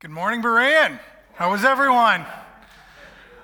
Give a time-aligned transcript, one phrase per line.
[0.00, 0.98] Good morning, Berean.
[1.34, 2.24] How was everyone?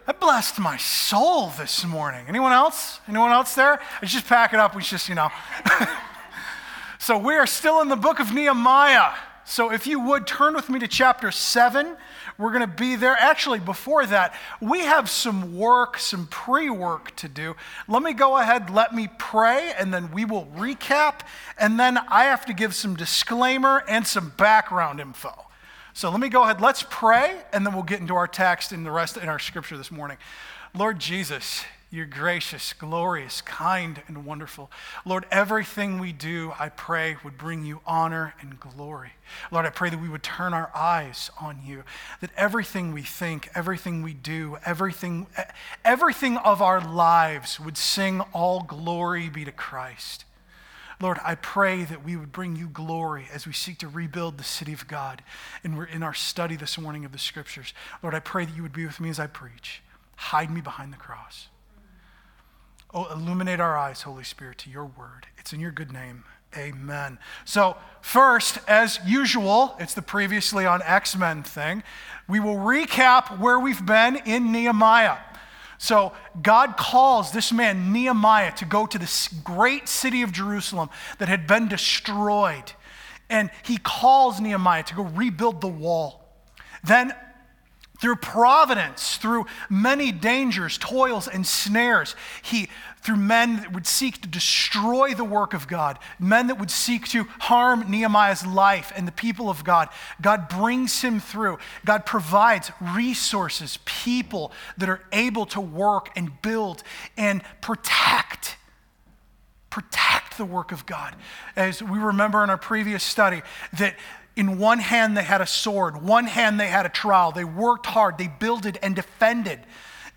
[0.07, 2.25] I blessed my soul this morning.
[2.29, 2.99] Anyone else?
[3.07, 3.79] Anyone else there?
[4.01, 4.75] I just pack it up.
[4.75, 5.29] We just, you know.
[6.99, 9.13] so we are still in the book of Nehemiah.
[9.45, 11.95] So if you would turn with me to chapter 7,
[12.39, 13.19] we're going to be there.
[13.21, 17.55] Actually, before that, we have some work, some pre work to do.
[17.87, 21.21] Let me go ahead, let me pray, and then we will recap.
[21.59, 25.46] And then I have to give some disclaimer and some background info.
[25.97, 26.61] So let me go ahead.
[26.61, 29.79] Let's pray, and then we'll get into our text and the rest in our scripture
[29.79, 30.19] this morning.
[30.75, 34.71] Lord Jesus, you're gracious, glorious, kind, and wonderful.
[35.07, 39.13] Lord, everything we do, I pray, would bring you honor and glory.
[39.51, 41.83] Lord, I pray that we would turn our eyes on you,
[42.21, 45.29] that everything we think, everything we do, everything,
[45.83, 50.27] everything of our lives would sing all glory be to Christ.
[51.01, 54.45] Lord, I pray that we would bring you glory as we seek to rebuild the
[54.45, 55.23] city of God.
[55.63, 57.75] And we're in our study this morning of the scriptures.
[58.03, 59.83] Lord, I pray that you would be with me as I preach.
[60.17, 61.49] Hide me behind the cross.
[62.95, 65.27] Oh, illuminate our eyes, Holy Spirit, to your word.
[65.37, 66.25] It's in your good name.
[66.57, 67.19] Amen.
[67.45, 71.83] So, first, as usual, it's the previously on X Men thing.
[72.29, 75.19] We will recap where we've been in Nehemiah.
[75.79, 81.29] So God calls this man, Nehemiah, to go to this great city of Jerusalem that
[81.29, 82.73] had been destroyed.
[83.29, 86.25] And he calls Nehemiah to go rebuild the wall.
[86.85, 87.15] Then,
[88.01, 92.69] through providence, through many dangers, toils, and snares, he
[93.07, 97.07] through men that would seek to destroy the work of God, men that would seek
[97.09, 99.89] to harm Nehemiah's life and the people of God.
[100.21, 101.59] God brings him through.
[101.85, 106.83] God provides resources, people that are able to work and build
[107.17, 108.57] and protect.
[109.71, 111.15] Protect the work of God.
[111.55, 113.43] As we remember in our previous study,
[113.79, 113.95] that
[114.37, 117.33] in one hand they had a sword, one hand they had a trowel.
[117.33, 119.61] They worked hard, they builded and defended.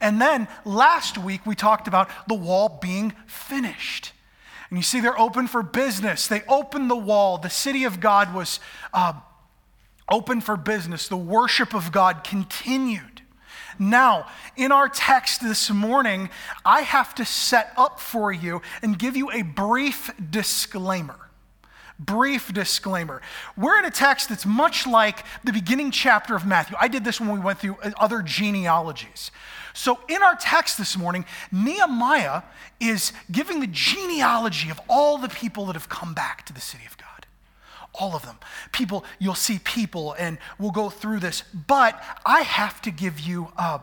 [0.02, 4.14] And then last week we talked about the wall being finished.
[4.70, 6.28] And you see, they're open for business.
[6.28, 7.38] They opened the wall.
[7.38, 8.60] The city of God was
[8.94, 9.14] uh,
[10.12, 11.08] open for business.
[11.08, 13.22] The worship of God continued.
[13.80, 16.30] Now, in our text this morning,
[16.66, 21.29] I have to set up for you and give you a brief disclaimer.
[22.00, 23.22] Brief disclaimer.
[23.58, 26.78] We're in a text that's much like the beginning chapter of Matthew.
[26.80, 29.32] I did this when we went through other genealogies.
[29.74, 32.44] So, in our text this morning, Nehemiah
[32.80, 36.86] is giving the genealogy of all the people that have come back to the city
[36.86, 37.26] of God.
[37.94, 38.38] All of them.
[38.72, 41.44] People, you'll see people, and we'll go through this.
[41.68, 43.80] But I have to give you, uh,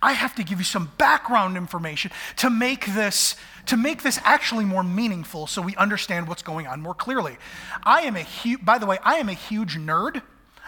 [0.00, 4.64] I have to give you some background information to make this to make this actually
[4.64, 7.36] more meaningful, so we understand what's going on more clearly.
[7.82, 8.64] I am a huge.
[8.64, 10.22] By the way, I am a huge nerd.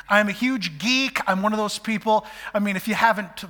[0.09, 1.19] I am a huge geek.
[1.29, 2.27] I'm one of those people.
[2.55, 3.45] I mean, if you haven't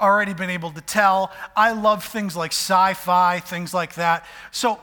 [0.00, 1.32] already been able to tell.
[1.56, 4.24] I love things like sci fi, things like that.
[4.50, 4.80] So,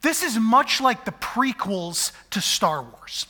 [0.00, 3.26] this is much like the prequels to Star Wars.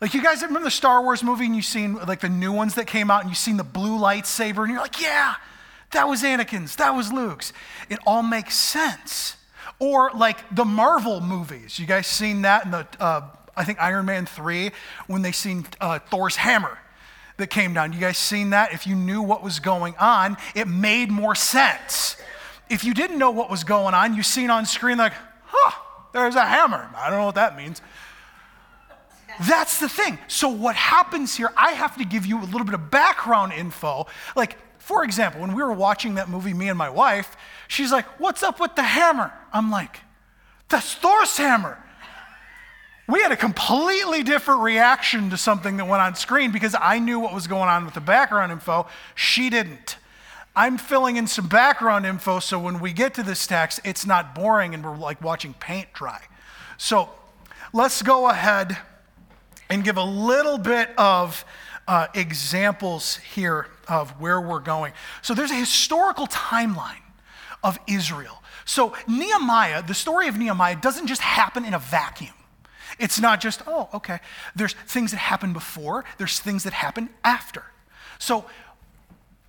[0.00, 2.74] Like, you guys remember the Star Wars movie and you've seen like the new ones
[2.76, 5.34] that came out and you've seen the blue lightsaber and you're like, yeah,
[5.90, 7.52] that was Anakin's, that was Luke's.
[7.88, 9.36] It all makes sense.
[9.78, 11.78] Or like the Marvel movies.
[11.78, 13.22] You guys seen that in the, uh,
[13.56, 14.70] I think Iron Man 3
[15.06, 16.78] when they seen uh, Thor's hammer
[17.38, 17.92] that came down.
[17.92, 18.72] You guys seen that?
[18.72, 22.16] If you knew what was going on, it made more sense.
[22.68, 25.82] If you didn't know what was going on, you seen on screen like, huh,
[26.12, 26.90] there's a hammer.
[26.96, 27.80] I don't know what that means.
[29.46, 30.18] That's the thing.
[30.26, 34.06] So, what happens here, I have to give you a little bit of background info.
[34.34, 37.36] Like, for example, when we were watching that movie, me and my wife,
[37.68, 39.32] she's like, What's up with the hammer?
[39.52, 40.00] I'm like,
[40.68, 41.78] That's Thor's hammer
[43.08, 47.18] we had a completely different reaction to something that went on screen because I knew
[47.18, 48.86] what was going on with the background info.
[49.14, 49.96] She didn't.
[50.54, 54.34] I'm filling in some background info so when we get to this text, it's not
[54.34, 56.20] boring and we're like watching paint dry.
[56.76, 57.08] So
[57.72, 58.76] let's go ahead
[59.70, 61.46] and give a little bit of
[61.86, 64.92] uh, examples here of where we're going.
[65.22, 67.02] So there's a historical timeline
[67.62, 68.42] of Israel.
[68.64, 72.34] So Nehemiah, the story of Nehemiah doesn't just happen in a vacuum.
[72.98, 74.18] It's not just, oh, okay.
[74.56, 77.64] There's things that happen before, there's things that happen after.
[78.18, 78.44] So,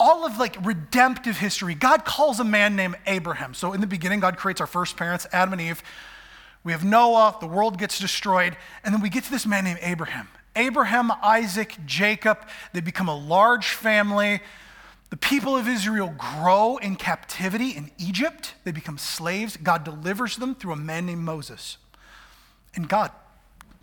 [0.01, 3.53] all of like redemptive history, God calls a man named Abraham.
[3.53, 5.83] So, in the beginning, God creates our first parents, Adam and Eve.
[6.63, 9.79] We have Noah, the world gets destroyed, and then we get to this man named
[9.81, 10.27] Abraham.
[10.59, 12.37] Abraham, Isaac, Jacob,
[12.73, 14.41] they become a large family.
[15.09, 18.53] The people of Israel grow in captivity in Egypt.
[18.63, 19.57] They become slaves.
[19.57, 21.77] God delivers them through a man named Moses.
[22.75, 23.11] And God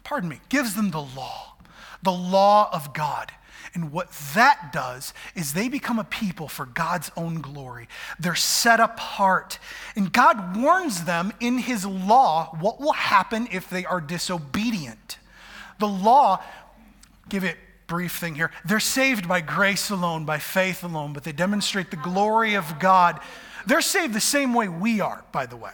[0.05, 1.57] pardon me, gives them the law.
[2.03, 3.33] the law of God.
[3.75, 7.89] And what that does is they become a people for God's own glory.
[8.19, 9.59] They're set apart.
[9.97, 15.19] And God warns them in His law what will happen if they are disobedient.
[15.79, 16.43] The law,
[17.29, 17.57] give it
[17.87, 18.51] brief thing here.
[18.65, 23.21] They're saved by grace alone, by faith alone, but they demonstrate the glory of God.
[23.67, 25.73] They're saved the same way we are, by the way.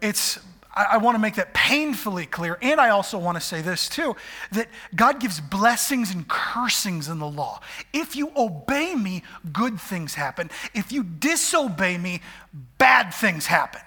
[0.00, 0.38] It's
[0.78, 2.56] I, I want to make that painfully clear.
[2.62, 4.16] And I also want to say this too
[4.52, 7.60] that God gives blessings and cursings in the law.
[7.92, 10.50] If you obey me, good things happen.
[10.74, 12.20] If you disobey me,
[12.78, 13.82] bad things happen.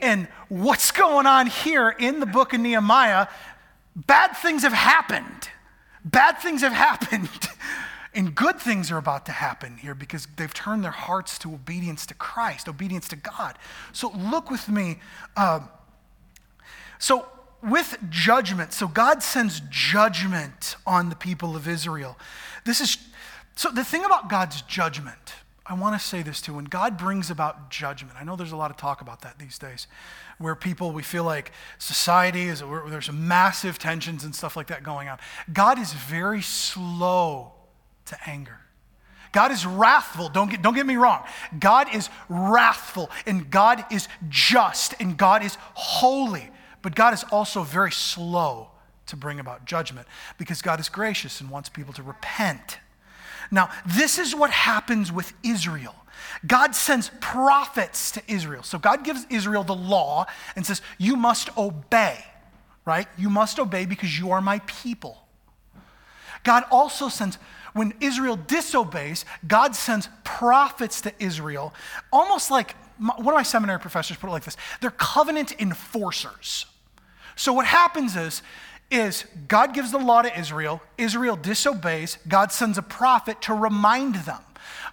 [0.00, 3.26] And what's going on here in the book of Nehemiah?
[3.94, 5.50] Bad things have happened.
[6.04, 7.28] Bad things have happened.
[8.12, 12.06] And good things are about to happen here because they've turned their hearts to obedience
[12.06, 13.56] to Christ, obedience to God.
[13.92, 14.98] So look with me.
[15.36, 15.60] Uh,
[16.98, 17.26] so,
[17.62, 22.16] with judgment, so God sends judgment on the people of Israel.
[22.64, 22.96] This is
[23.54, 25.34] so the thing about God's judgment,
[25.70, 26.54] I want to say this too.
[26.54, 29.56] When God brings about judgment, I know there's a lot of talk about that these
[29.56, 29.86] days,
[30.38, 35.08] where people, we feel like society is, there's massive tensions and stuff like that going
[35.08, 35.18] on.
[35.52, 37.52] God is very slow
[38.06, 38.58] to anger.
[39.30, 40.28] God is wrathful.
[40.28, 41.22] Don't get, don't get me wrong.
[41.56, 46.50] God is wrathful and God is just and God is holy.
[46.82, 48.70] But God is also very slow
[49.06, 52.78] to bring about judgment because God is gracious and wants people to repent.
[53.50, 55.94] Now, this is what happens with Israel.
[56.46, 58.62] God sends prophets to Israel.
[58.62, 60.26] So God gives Israel the law
[60.56, 62.24] and says, You must obey,
[62.84, 63.08] right?
[63.18, 65.18] You must obey because you are my people.
[66.42, 67.36] God also sends,
[67.74, 71.74] when Israel disobeys, God sends prophets to Israel,
[72.12, 76.66] almost like one of my seminary professors put it like this they're covenant enforcers.
[77.36, 78.42] So what happens is,
[78.90, 84.16] is God gives the law to Israel, Israel disobeys, God sends a prophet to remind
[84.16, 84.40] them.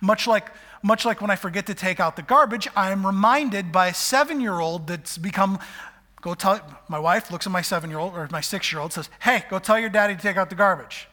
[0.01, 0.49] Much like,
[0.83, 3.93] much like when I forget to take out the garbage, I am reminded by a
[3.93, 5.59] seven year old that's become,
[6.21, 8.93] go tell, my wife looks at my seven year old or my six year old,
[8.93, 11.07] says, Hey, go tell your daddy to take out the garbage.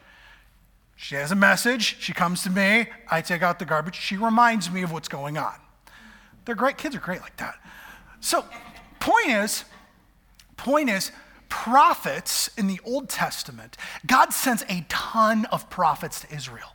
[0.95, 4.71] She has a message, she comes to me, I take out the garbage, she reminds
[4.71, 5.55] me of what's going on.
[6.45, 7.55] They're great, kids are great like that.
[8.21, 8.45] So,
[8.99, 9.65] point is,
[10.55, 11.11] point is,
[11.49, 16.69] prophets in the Old Testament, God sends a ton of prophets to Israel.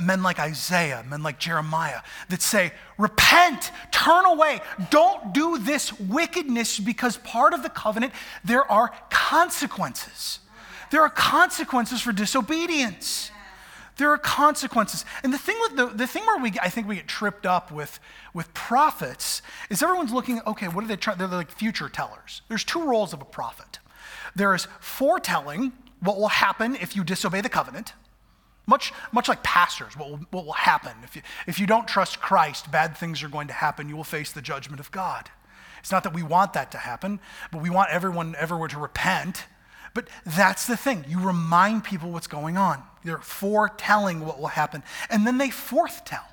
[0.00, 4.60] Men like Isaiah, men like Jeremiah, that say, Repent, turn away,
[4.90, 8.12] don't do this wickedness because part of the covenant,
[8.44, 10.40] there are consequences.
[10.90, 13.30] There are consequences for disobedience.
[13.96, 15.04] There are consequences.
[15.22, 17.72] And the thing with the, the thing where we I think we get tripped up
[17.72, 17.98] with,
[18.34, 19.40] with prophets
[19.70, 21.18] is everyone's looking, okay, what are they trying?
[21.18, 22.42] They're like future tellers.
[22.48, 23.78] There's two roles of a prophet.
[24.34, 27.94] There is foretelling what will happen if you disobey the covenant.
[28.66, 30.92] Much, much like pastors, what will, what will happen.
[31.02, 33.88] If you, if you don't trust Christ, bad things are going to happen.
[33.88, 35.30] You will face the judgment of God.
[35.78, 37.20] It's not that we want that to happen,
[37.52, 39.44] but we want everyone everywhere to repent
[39.96, 41.06] but that's the thing.
[41.08, 42.82] You remind people what's going on.
[43.02, 44.82] They're foretelling what will happen.
[45.08, 46.26] And then they forthtell.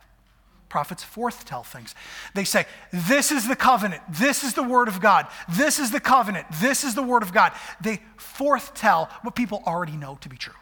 [0.68, 1.95] Prophets forthtell things.
[2.36, 4.01] They say, This is the covenant.
[4.10, 5.27] This is the word of God.
[5.48, 6.45] This is the covenant.
[6.60, 7.54] This is the word of God.
[7.80, 10.54] They forthtell what people already know to be true.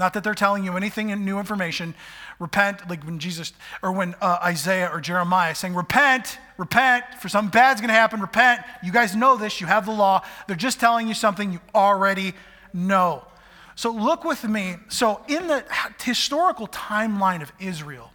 [0.00, 1.94] Not that they're telling you anything new information.
[2.38, 3.52] Repent, like when Jesus,
[3.82, 8.62] or when uh, Isaiah or Jeremiah saying, Repent, repent, for something bad's gonna happen, repent.
[8.82, 10.22] You guys know this, you have the law.
[10.46, 12.32] They're just telling you something you already
[12.72, 13.26] know.
[13.74, 14.76] So look with me.
[14.88, 15.66] So, in the
[16.02, 18.10] historical timeline of Israel,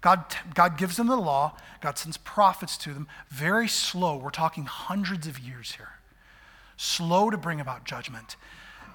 [0.00, 4.16] God, God gives them the law, God sends prophets to them, very slow.
[4.16, 5.98] We're talking hundreds of years here.
[6.78, 8.36] Slow to bring about judgment.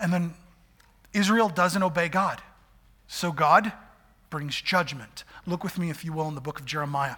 [0.02, 0.34] And then
[1.16, 2.42] Israel doesn't obey God.
[3.08, 3.72] So God
[4.30, 5.24] brings judgment.
[5.46, 7.16] Look with me, if you will, in the book of Jeremiah.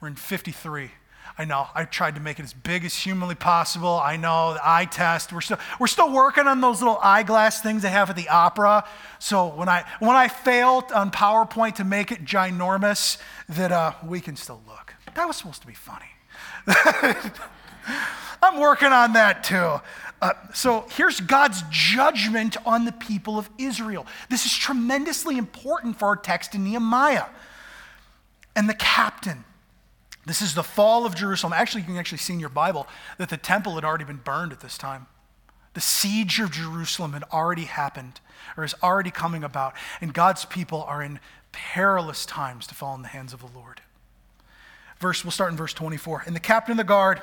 [0.00, 0.90] We're in 53.
[1.38, 3.98] I know, I tried to make it as big as humanly possible.
[3.98, 5.32] I know, the eye test.
[5.32, 8.84] We're still, we're still working on those little eyeglass things they have at the opera.
[9.18, 13.16] So when I, when I failed on PowerPoint to make it ginormous,
[13.48, 14.94] that uh, we can still look.
[15.14, 16.04] That was supposed to be funny.
[18.42, 19.80] I'm working on that too.
[20.22, 24.06] Uh, so here's God's judgment on the people of Israel.
[24.30, 27.26] This is tremendously important for our text in Nehemiah.
[28.54, 29.44] And the captain.
[30.24, 31.52] This is the fall of Jerusalem.
[31.52, 32.86] Actually, you can actually see in your Bible
[33.18, 35.08] that the temple had already been burned at this time.
[35.74, 38.20] The siege of Jerusalem had already happened
[38.56, 41.18] or is already coming about, and God's people are in
[41.50, 43.80] perilous times to fall in the hands of the Lord.
[45.00, 46.24] Verse, we'll start in verse 24.
[46.26, 47.20] And the captain of the guard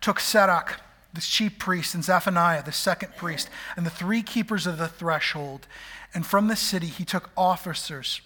[0.00, 0.76] took Seraiah
[1.16, 5.66] the chief priest, and Zephaniah, the second priest, and the three keepers of the threshold.
[6.14, 8.20] And from the city he took officers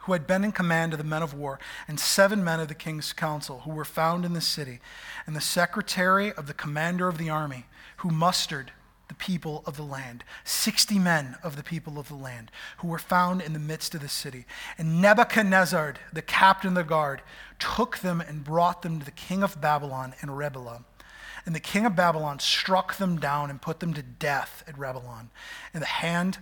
[0.00, 1.58] who had been in command of the men of war,
[1.88, 4.80] and seven men of the king's council who were found in the city,
[5.26, 7.64] and the secretary of the commander of the army,
[7.98, 8.70] who mustered
[9.08, 12.98] the people of the land, 60 men of the people of the land, who were
[12.98, 14.44] found in the midst of the city.
[14.76, 17.22] And Nebuchadnezzar, the captain of the guard,
[17.58, 20.84] took them and brought them to the king of Babylon in Riblah.
[21.46, 25.26] And the king of Babylon struck them down and put them to death at Riblah
[25.74, 26.38] in the hand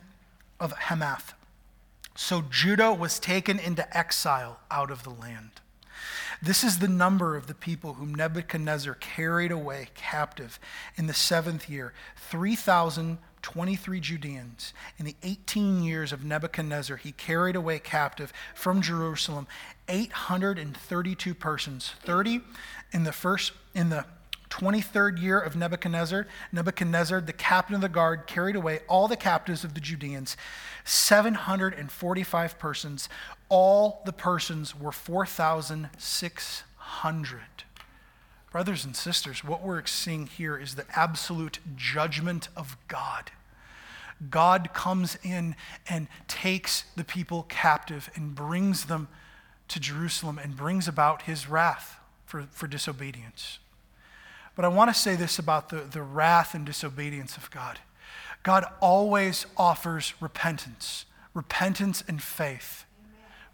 [0.61, 1.35] of Hamath.
[2.15, 5.51] So Judah was taken into exile out of the land.
[6.41, 10.59] This is the number of the people whom Nebuchadnezzar carried away captive
[10.97, 14.75] in the seventh year 3,023 Judeans.
[14.99, 19.47] In the 18 years of Nebuchadnezzar, he carried away captive from Jerusalem
[19.89, 22.41] 832 persons, 30
[22.93, 24.05] in the first, in the
[24.53, 29.65] 23rd year of Nebuchadnezzar, Nebuchadnezzar, the captain of the guard, carried away all the captives
[29.65, 30.37] of the Judeans,
[30.85, 33.09] 745 persons.
[33.49, 37.41] All the persons were 4,600.
[38.51, 43.31] Brothers and sisters, what we're seeing here is the absolute judgment of God.
[44.29, 45.57] God comes in
[45.89, 49.09] and takes the people captive and brings them
[49.69, 53.59] to Jerusalem and brings about his wrath for, for disobedience.
[54.55, 57.79] But I want to say this about the, the wrath and disobedience of God
[58.43, 62.85] God always offers repentance, repentance and faith.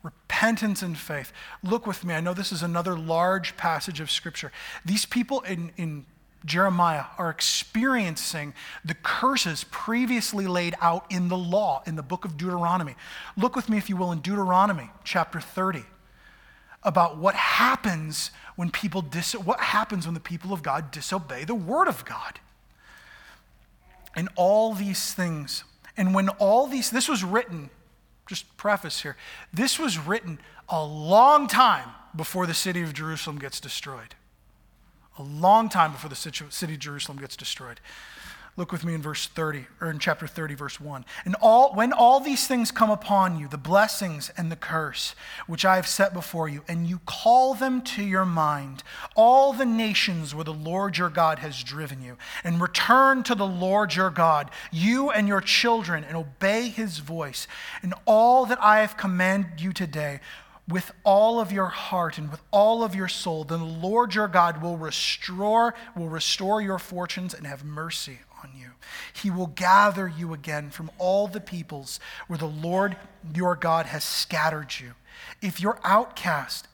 [0.03, 1.33] Repentance and faith.
[1.63, 2.15] Look with me.
[2.15, 4.53] I know this is another large passage of Scripture.
[4.85, 6.07] These people in, in
[6.45, 12.37] Jeremiah are experiencing the curses previously laid out in the law, in the book of
[12.37, 12.95] Deuteronomy.
[13.37, 15.85] Look with me, if you will, in Deuteronomy chapter 30
[16.89, 21.55] about what happens when people dis- what happens when the people of God disobey the
[21.55, 22.41] word of God.
[24.17, 25.65] And all these things,
[25.99, 27.69] and when all these this was written,
[28.27, 29.19] just preface here,
[29.53, 30.41] this was written
[30.71, 34.15] a long time before the city of Jerusalem gets destroyed.
[35.19, 37.81] A long time before the city of Jerusalem gets destroyed.
[38.59, 41.05] Look with me in verse 30, or in chapter 30, verse 1.
[41.25, 45.15] And all, when all these things come upon you, the blessings and the curse,
[45.47, 48.83] which I have set before you, and you call them to your mind,
[49.15, 53.47] all the nations where the Lord your God has driven you, and return to the
[53.47, 57.47] Lord your God, you and your children, and obey his voice,
[57.81, 60.19] and all that I have commanded you today,
[60.67, 64.29] with all of your heart and with all of your soul, then the Lord your
[64.29, 68.19] God will restore, will restore your fortunes and have mercy.
[69.23, 72.97] He will gather you again from all the peoples where the Lord
[73.35, 74.93] your God has scattered you.
[75.43, 76.69] If you're outcast,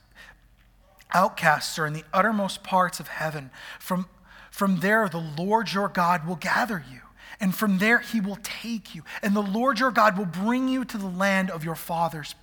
[1.13, 3.49] outcasts are in the uttermost parts of heaven,
[3.79, 4.07] from,
[4.51, 7.01] from there the Lord your God will gather you.
[7.39, 9.03] And from there he will take you.
[9.21, 12.35] And the Lord your God will bring you to the land of your fathers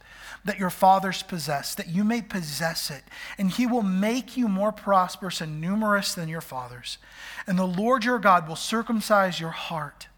[0.44, 3.04] that your fathers possessed, that you may possess it.
[3.38, 6.98] And he will make you more prosperous and numerous than your fathers.
[7.46, 10.08] And the Lord your God will circumcise your heart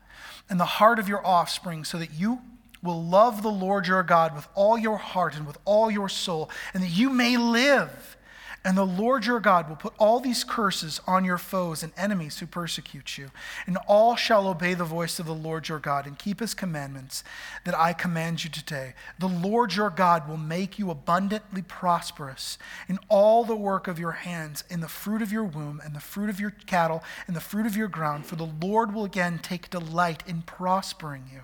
[0.48, 2.40] and the heart of your offspring, so that you
[2.82, 6.50] will love the Lord your God with all your heart and with all your soul,
[6.74, 8.16] and that you may live.
[8.66, 12.38] And the Lord your God will put all these curses on your foes and enemies
[12.38, 13.30] who persecute you.
[13.66, 17.22] And all shall obey the voice of the Lord your God and keep his commandments
[17.64, 18.94] that I command you today.
[19.18, 22.56] The Lord your God will make you abundantly prosperous
[22.88, 26.00] in all the work of your hands, in the fruit of your womb, and the
[26.00, 28.24] fruit of your cattle, and the fruit of your ground.
[28.24, 31.40] For the Lord will again take delight in prospering you.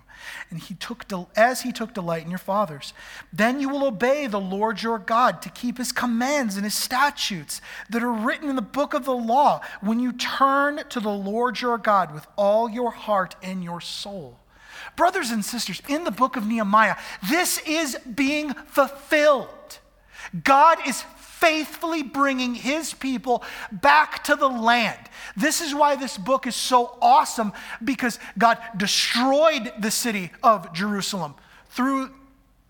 [0.49, 2.95] And he took del- as he took delight in your fathers.
[3.31, 7.10] Then you will obey the Lord your God to keep his commands and his statutes
[7.11, 11.09] statutes that are written in the book of the law when you turn to the
[11.09, 14.39] Lord your God with all your heart and your soul.
[14.95, 16.95] Brothers and sisters, in the book of Nehemiah,
[17.29, 19.47] this is being fulfilled.
[20.43, 24.99] God is faithfully bringing his people back to the land.
[25.35, 27.51] This is why this book is so awesome
[27.83, 31.35] because God destroyed the city of Jerusalem
[31.69, 32.11] through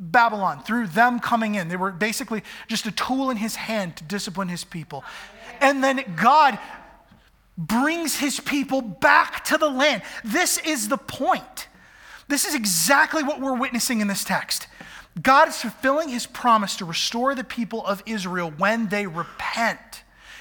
[0.01, 1.67] Babylon through them coming in.
[1.67, 5.03] They were basically just a tool in his hand to discipline his people.
[5.62, 6.58] And then God
[7.58, 10.01] brings his people back to the land.
[10.24, 11.67] This is the point.
[12.27, 14.67] This is exactly what we're witnessing in this text.
[15.22, 19.90] God is fulfilling his promise to restore the people of Israel when they repent.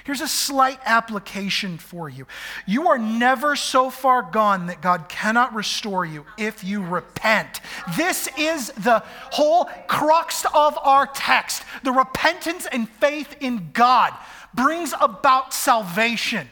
[0.05, 2.27] Here's a slight application for you.
[2.67, 7.61] You are never so far gone that God cannot restore you if you repent.
[7.97, 9.03] This is the
[9.33, 11.63] whole crux of our text.
[11.83, 14.15] The repentance and faith in God
[14.55, 16.49] brings about salvation.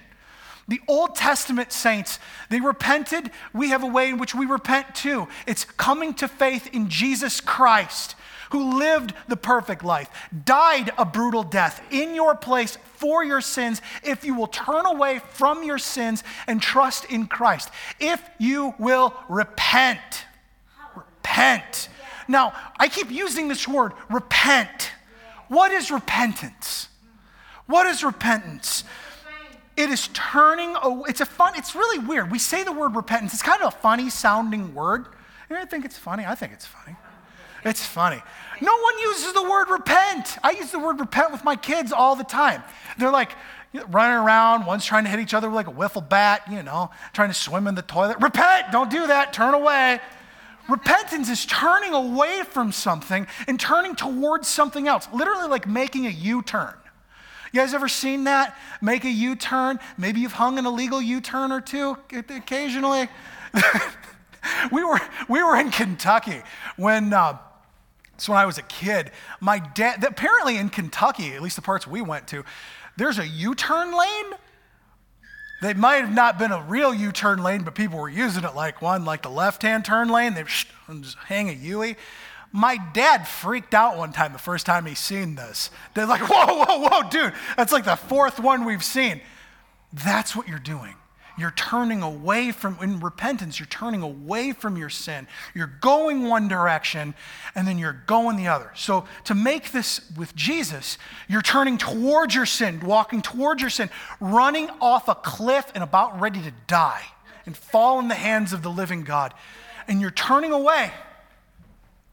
[0.69, 2.19] The Old Testament saints,
[2.51, 3.31] they repented.
[3.55, 5.27] We have a way in which we repent too.
[5.47, 8.15] It's coming to faith in Jesus Christ,
[8.51, 10.09] who lived the perfect life,
[10.45, 15.21] died a brutal death in your place for your sins, if you will turn away
[15.33, 17.71] from your sins and trust in Christ.
[18.01, 20.25] If you will repent.
[20.97, 21.89] Repent.
[22.27, 24.93] Now, I keep using this word, repent.
[25.49, 26.89] What is repentance?
[27.67, 28.85] What is repentance?
[29.77, 31.05] It is turning away.
[31.09, 32.33] It's a fun, it's really weird.
[32.33, 35.07] We say the word repentance, it's kind of a funny sounding word.
[35.49, 36.25] You I think it's funny.
[36.27, 36.97] I think it's funny.
[37.65, 38.23] It's funny.
[38.61, 40.39] No one uses the word repent.
[40.43, 42.63] I use the word repent with my kids all the time.
[42.99, 43.33] They're like
[43.89, 46.91] running around, one's trying to hit each other with like a wiffle bat, you know,
[47.13, 48.19] trying to swim in the toilet.
[48.21, 50.01] Repent, don't do that, turn away.
[50.69, 56.11] Repentance is turning away from something and turning towards something else, literally like making a
[56.11, 56.75] U turn.
[57.53, 58.57] You guys ever seen that?
[58.83, 59.79] Make a U turn?
[59.97, 63.09] Maybe you've hung an illegal U turn or two occasionally.
[64.73, 66.43] we, were, we were in Kentucky
[66.77, 67.13] when.
[67.13, 67.39] Uh,
[68.19, 71.87] so when I was a kid, my dad, apparently in Kentucky, at least the parts
[71.87, 72.45] we went to,
[72.97, 74.27] there's a U-turn lane.
[75.63, 78.83] They might have not been a real U-turn lane, but people were using it like
[78.83, 80.35] one, like the left-hand turn lane.
[80.35, 80.43] They
[81.01, 81.97] just hang a U-ey.
[82.51, 85.71] My dad freaked out one time the first time he seen this.
[85.95, 89.21] They're like, whoa, whoa, whoa, dude, that's like the fourth one we've seen.
[89.93, 90.95] That's what you're doing.
[91.39, 95.29] You're turning away from, in repentance, you're turning away from your sin.
[95.55, 97.15] You're going one direction
[97.55, 98.73] and then you're going the other.
[98.75, 103.89] So, to make this with Jesus, you're turning towards your sin, walking towards your sin,
[104.19, 107.05] running off a cliff and about ready to die
[107.47, 109.33] and fall in the hands of the living God.
[109.87, 110.91] And you're turning away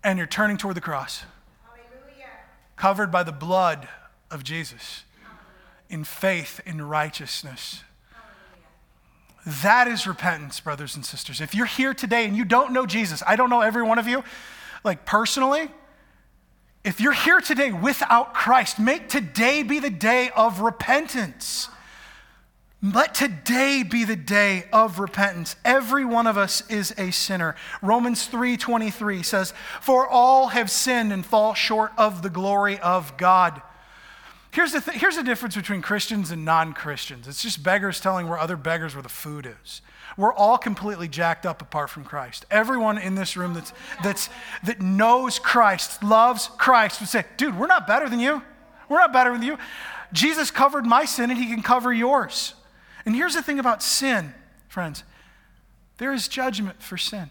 [0.04, 1.24] and you're turning toward the cross.
[1.64, 2.30] Hallelujah.
[2.76, 3.88] Covered by the blood
[4.30, 5.04] of Jesus
[5.90, 7.84] in faith, in righteousness.
[9.46, 11.40] That is repentance, brothers and sisters.
[11.40, 14.08] If you're here today and you don't know Jesus, I don't know every one of
[14.08, 14.24] you,
[14.84, 15.70] like personally.
[16.84, 21.70] If you're here today without Christ, make today be the day of repentance.
[22.82, 25.56] Let today be the day of repentance.
[25.66, 27.56] Every one of us is a sinner.
[27.82, 33.62] Romans 3:23 says, "For all have sinned and fall short of the glory of God."
[34.56, 37.28] Here's the, th- here's the difference between Christians and non-Christians.
[37.28, 39.82] It's just beggars telling where other beggars where the food is.
[40.16, 42.46] We're all completely jacked up apart from Christ.
[42.50, 44.30] Everyone in this room that's, that's,
[44.64, 48.42] that knows Christ, loves Christ, would say, dude, we're not better than you.
[48.88, 49.58] We're not better than you.
[50.14, 52.54] Jesus covered my sin and he can cover yours.
[53.06, 54.34] And here's the thing about sin,
[54.70, 55.04] friends
[55.98, 57.30] there is judgment for sin.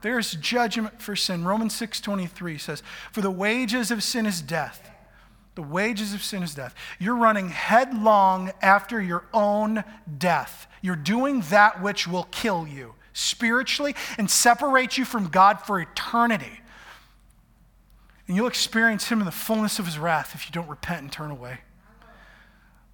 [0.00, 1.44] There is judgment for sin.
[1.44, 4.91] Romans 6:23 says, "For the wages of sin is death.
[5.54, 6.74] The wages of sin is death.
[6.98, 9.84] You're running headlong after your own
[10.18, 10.66] death.
[10.80, 16.60] You're doing that which will kill you spiritually and separate you from God for eternity.
[18.26, 21.12] And you'll experience him in the fullness of his wrath if you don't repent and
[21.12, 21.60] turn away.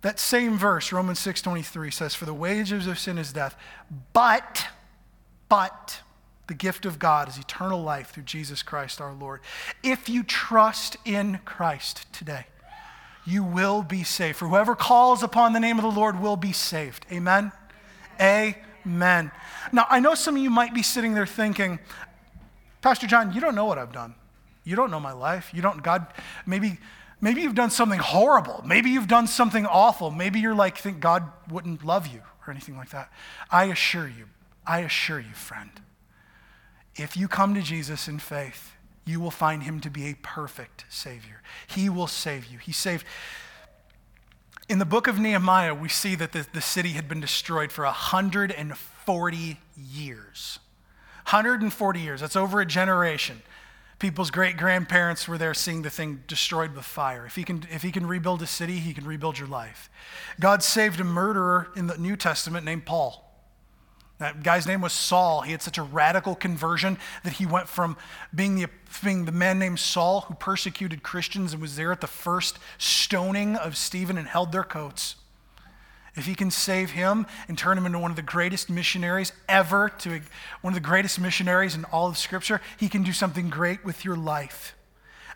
[0.00, 3.56] That same verse, Romans 6:23 says, "For the wages of sin is death,
[4.12, 4.68] but
[5.48, 6.02] but
[6.48, 9.40] the gift of God is eternal life through Jesus Christ our Lord."
[9.82, 12.46] If you trust in Christ today,
[13.24, 14.38] you will be saved.
[14.38, 17.06] For whoever calls upon the name of the Lord will be saved.
[17.12, 17.52] Amen.
[18.20, 19.30] Amen.
[19.70, 21.78] Now, I know some of you might be sitting there thinking,
[22.80, 24.14] Pastor Jon, you don't know what I've done.
[24.64, 25.50] You don't know my life.
[25.52, 26.06] You don't, God,
[26.46, 26.78] maybe
[27.20, 28.62] Maybe you've done something horrible.
[28.64, 30.10] Maybe you've done something awful.
[30.10, 33.12] Maybe you're like, think God wouldn't love you or anything like that.
[33.50, 34.28] I assure you,
[34.66, 35.70] I assure you, friend,
[36.98, 38.72] if you come to Jesus in faith,
[39.04, 41.42] you will find him to be a perfect Savior.
[41.66, 42.58] He will save you.
[42.58, 43.04] He saved.
[44.68, 47.84] In the book of Nehemiah, we see that the, the city had been destroyed for
[47.84, 50.58] 140 years.
[51.24, 52.20] 140 years.
[52.20, 53.42] That's over a generation.
[53.98, 57.26] People's great grandparents were there seeing the thing destroyed with fire.
[57.26, 59.90] If he, can, if he can rebuild a city, he can rebuild your life.
[60.38, 63.27] God saved a murderer in the New Testament named Paul.
[64.18, 65.42] That guy's name was Saul.
[65.42, 67.96] He had such a radical conversion that he went from
[68.34, 68.66] being the,
[69.04, 73.54] being the man named Saul who persecuted Christians and was there at the first stoning
[73.54, 75.16] of Stephen and held their coats
[76.18, 79.88] if he can save him and turn him into one of the greatest missionaries ever,
[80.00, 80.20] to
[80.60, 84.04] one of the greatest missionaries in all of Scripture, he can do something great with
[84.04, 84.74] your life.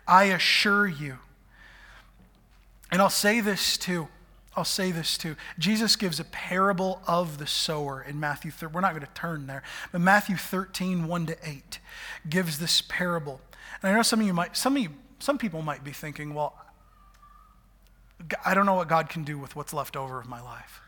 [0.05, 1.19] I assure you.
[2.91, 4.09] And I'll say this too.
[4.55, 5.35] I'll say this too.
[5.57, 8.73] Jesus gives a parable of the sower in Matthew 13.
[8.73, 11.79] We're not going to turn there, but Matthew 13, 1 to 8
[12.29, 13.41] gives this parable.
[13.81, 14.89] And I know some of you might, some of you,
[15.19, 16.55] some people might be thinking, well,
[18.45, 20.81] I don't know what God can do with what's left over of my life.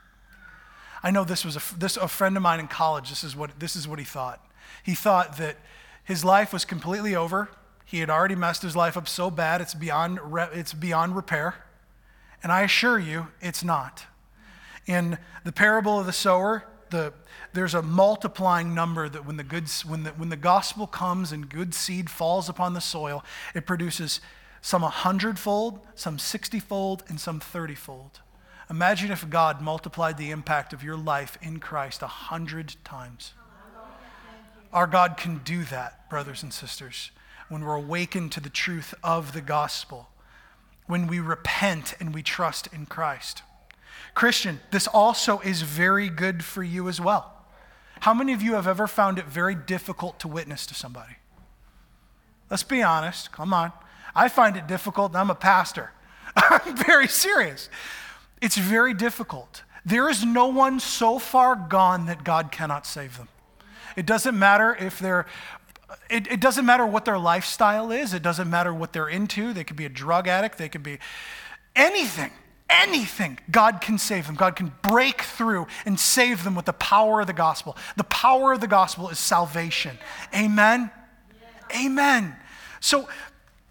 [1.01, 3.09] I know this was a, this, a friend of mine in college.
[3.09, 4.45] This is, what, this is what he thought.
[4.83, 5.57] He thought that
[6.03, 7.49] his life was completely over.
[7.83, 10.19] He had already messed his life up so bad, it's beyond,
[10.53, 11.64] it's beyond repair.
[12.43, 14.05] And I assure you, it's not.
[14.85, 17.13] In the parable of the sower, the,
[17.53, 21.49] there's a multiplying number that when the, good, when, the, when the gospel comes and
[21.49, 24.21] good seed falls upon the soil, it produces
[24.61, 28.21] some a hundredfold, some sixtyfold, and some thirtyfold.
[28.69, 33.33] Imagine if God multiplied the impact of your life in Christ a hundred times.
[34.73, 37.11] Our God can do that, brothers and sisters,
[37.47, 40.09] when we're awakened to the truth of the gospel,
[40.87, 43.41] when we repent and we trust in Christ.
[44.13, 47.33] Christian, this also is very good for you as well.
[48.01, 51.15] How many of you have ever found it very difficult to witness to somebody?
[52.49, 53.31] Let's be honest.
[53.31, 53.71] Come on.
[54.15, 55.91] I find it difficult, I'm a pastor.
[56.35, 57.69] I'm very serious.
[58.41, 59.63] It's very difficult.
[59.85, 63.27] There is no one so far gone that God cannot save them.
[63.95, 65.25] It doesn't matter if they're
[66.09, 68.13] it, it, doesn't matter what their lifestyle is.
[68.13, 69.53] It doesn't matter what they're into.
[69.53, 70.57] They could be a drug addict.
[70.57, 70.99] They could be
[71.75, 72.31] anything
[72.69, 74.35] anything, God can save them.
[74.35, 77.77] God can break through and save them with the power of the gospel.
[77.95, 79.97] The power of the gospel is salvation.
[80.33, 80.91] Amen?
[81.75, 82.35] Amen.
[82.79, 83.07] So,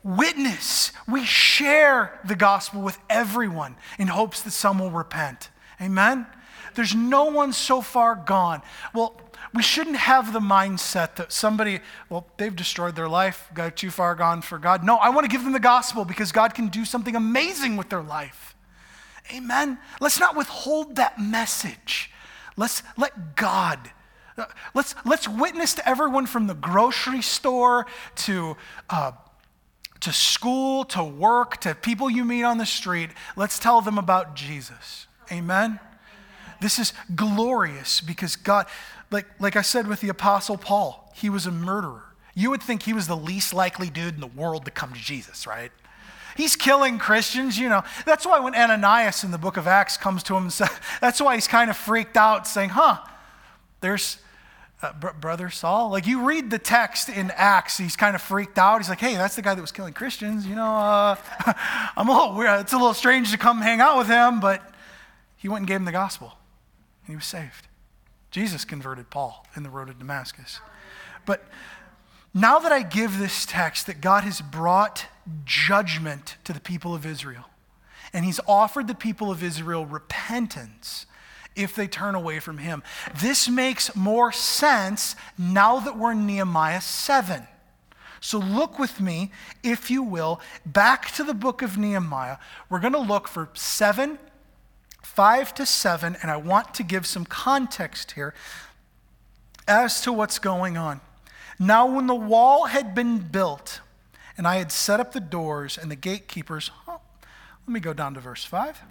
[0.03, 0.93] witness.
[1.09, 5.51] We share the gospel with everyone in hopes that some will repent.
[5.81, 6.27] Amen?
[6.75, 8.63] There's no one so far gone.
[8.93, 9.21] Well,
[9.55, 11.79] we shouldn't have the mindset that somebody,
[12.11, 14.83] well, they've destroyed their life, got too far gone for God.
[14.83, 17.89] No, I want to give them the gospel because God can do something amazing with
[17.89, 18.57] their life.
[19.33, 19.79] Amen.
[20.01, 22.11] Let's not withhold that message.
[22.57, 23.79] Let's let God.
[24.75, 27.87] Let's, let's witness to everyone from the grocery store
[28.17, 28.57] to,
[28.91, 29.13] uh,
[30.01, 33.11] to school to work to people you meet on the street.
[33.37, 35.07] Let's tell them about Jesus.
[35.31, 35.79] Amen.
[36.61, 38.67] This is glorious because God,
[39.11, 42.03] like, like I said with the Apostle Paul, he was a murderer.
[42.35, 44.99] You would think he was the least likely dude in the world to come to
[44.99, 45.71] Jesus, right?
[46.37, 47.85] He's killing Christians, you know.
[48.05, 51.21] That's why when Ananias in the book of Acts comes to him and says, that's
[51.21, 52.99] why he's kind of freaked out, saying, huh,
[53.81, 54.19] there's
[54.83, 55.91] uh, br- brother Saul.
[55.91, 58.79] Like you read the text in Acts, he's kind of freaked out.
[58.79, 60.45] He's like, hey, that's the guy that was killing Christians.
[60.45, 61.17] You know, uh,
[61.97, 62.61] I'm a little weird.
[62.61, 64.63] It's a little strange to come hang out with him, but
[65.37, 66.33] he went and gave him the gospel,
[67.07, 67.69] and he was saved.
[68.35, 70.59] Jesus converted Paul in the road to Damascus.
[71.25, 71.47] But
[72.35, 75.07] now that I give this text that God has brought
[75.45, 77.45] judgment to the people of Israel.
[78.13, 81.07] And he's offered the people of Israel repentance
[81.55, 82.83] if they turn away from him.
[83.21, 87.47] This makes more sense now that we're in Nehemiah 7.
[88.19, 89.31] So look with me,
[89.63, 92.39] if you will, back to the book of Nehemiah.
[92.69, 94.19] We're going to look for 7,
[95.15, 98.35] 5 to 7, and I want to give some context here
[99.67, 101.01] as to what's going on.
[101.59, 103.81] Now, when the wall had been built,
[104.37, 106.71] and I had set up the doors and the gatekeepers.
[106.89, 107.01] Oh,
[107.67, 108.83] let me go down to verse 5.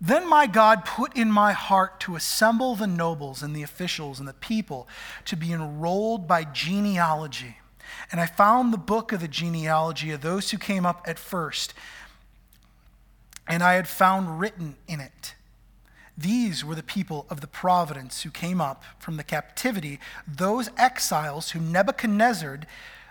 [0.00, 4.28] Then my God put in my heart to assemble the nobles and the officials and
[4.28, 4.86] the people
[5.24, 7.58] to be enrolled by genealogy.
[8.10, 11.72] And I found the book of the genealogy of those who came up at first.
[13.46, 15.34] And I had found written in it.
[16.18, 21.50] These were the people of the providence who came up from the captivity, those exiles
[21.50, 22.60] whom Nebuchadnezzar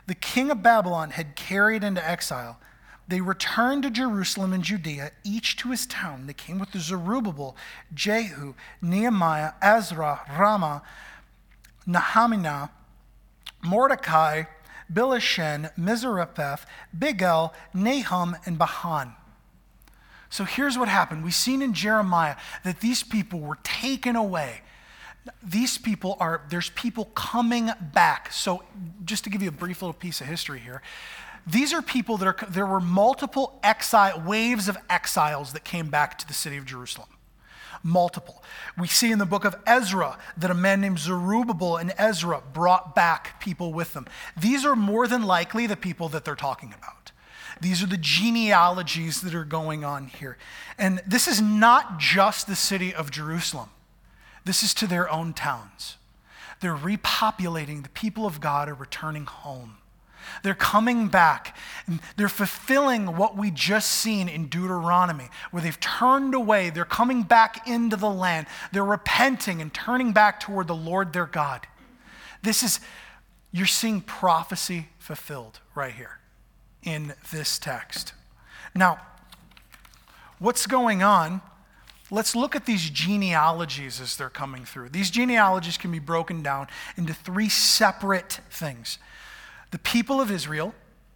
[0.08, 2.60] the king of Babylon had carried into exile.
[3.08, 6.26] They returned to Jerusalem and Judea, each to his town.
[6.26, 7.56] They came with Zerubbabel,
[7.94, 10.82] Jehu, Nehemiah, Ezra, Ramah,
[11.86, 12.70] Nehemiah,
[13.64, 14.44] Mordecai,
[14.92, 16.66] Bilshan, Mizrapheth,
[16.98, 19.14] Bigel, Nahum, and Bahan.
[20.36, 21.24] So here's what happened.
[21.24, 24.62] We've seen in Jeremiah that these people were taken away
[25.44, 28.32] these people are, there's people coming back.
[28.32, 28.64] So,
[29.04, 30.82] just to give you a brief little piece of history here,
[31.48, 36.18] these are people that are, there were multiple exile, waves of exiles that came back
[36.20, 37.10] to the city of Jerusalem.
[37.84, 38.44] Multiple.
[38.78, 42.96] We see in the book of Ezra that a man named Zerubbabel and Ezra brought
[42.96, 44.08] back people with them.
[44.36, 47.05] These are more than likely the people that they're talking about.
[47.62, 50.38] These are the genealogies that are going on here.
[50.78, 53.70] And this is not just the city of Jerusalem.
[54.44, 55.98] This is to their own towns.
[56.62, 57.84] They're repopulating.
[57.84, 59.78] The people of God are returning home.
[60.44, 61.56] They're coming back.
[62.18, 66.72] They're fulfilling what we just seen in Deuteronomy, where they've turned away.
[66.72, 68.48] They're coming back into the land.
[68.72, 71.68] They're repenting and turning back toward the Lord their God.
[72.42, 72.80] This is,
[73.52, 76.20] you're seeing prophecy fulfilled right here
[76.86, 78.14] in this text.
[78.74, 79.00] Now,
[80.40, 81.42] what's going on
[82.12, 84.90] let's look at these genealogies as they're coming through.
[84.90, 86.68] These genealogies can be broken down
[86.98, 88.98] into three separate things
[89.72, 90.74] the people of Israel,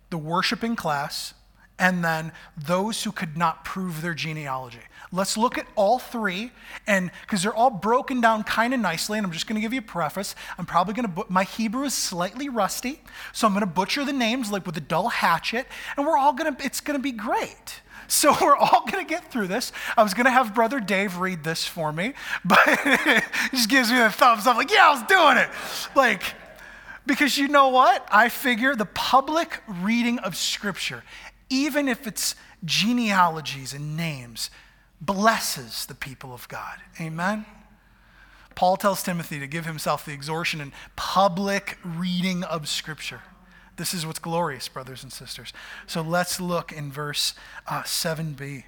[0.10, 1.34] the worshiping class,
[1.78, 4.82] and then those who could not prove their genealogy.
[5.12, 6.52] Let's look at all three,
[6.86, 9.74] and because they're all broken down kind of nicely, and I'm just going to give
[9.74, 10.36] you a preface.
[10.58, 13.02] I'm probably going to, my Hebrew is slightly rusty,
[13.34, 15.66] so I'm going to butcher the names like with a dull hatchet,
[15.98, 17.82] and we're all going to, it's going to be great.
[18.12, 19.72] So we're all going to get through this.
[19.96, 23.92] I was going to have Brother Dave read this for me, but he just gives
[23.92, 25.48] me the thumbs up, like, yeah, I was doing it.
[25.96, 26.24] Like,
[27.06, 28.08] because you know what?
[28.12, 31.04] I figure the public reading of Scripture,
[31.52, 32.34] even if it's
[32.66, 34.50] genealogies and names,
[35.02, 36.78] blesses the people of God.
[37.00, 37.46] Amen?
[38.56, 43.22] Paul tells Timothy to give himself the exhortation and public reading of Scripture.
[43.78, 45.54] This is what's glorious, brothers and sisters.
[45.88, 47.34] So let's look in verse
[47.66, 48.66] uh, 7b.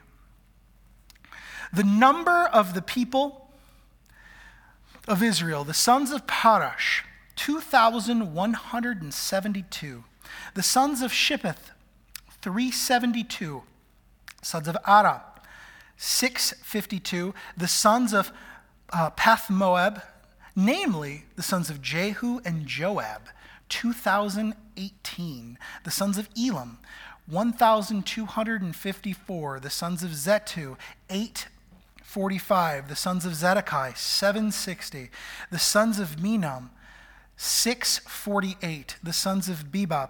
[1.74, 3.50] The number of the people
[5.08, 7.02] of Israel, the sons of Parash,
[7.36, 10.04] 2,172.
[10.54, 11.72] The sons of Shippeth,
[12.42, 13.64] 372.
[14.42, 15.24] Sons of Ara,
[16.04, 17.32] 652.
[17.56, 18.32] The sons of
[18.92, 20.02] uh, Path Moab,
[20.56, 23.28] namely the sons of Jehu and Joab,
[23.70, 25.60] 2018.
[25.84, 26.80] The sons of Elam,
[27.28, 29.60] 1,254.
[29.60, 30.76] The sons of Zetu,
[31.12, 32.90] 845.
[32.90, 35.12] The sons of Zedekiah, 760.
[35.52, 36.70] The sons of Menom,
[37.38, 38.96] 648.
[39.04, 40.10] The sons of Bebop,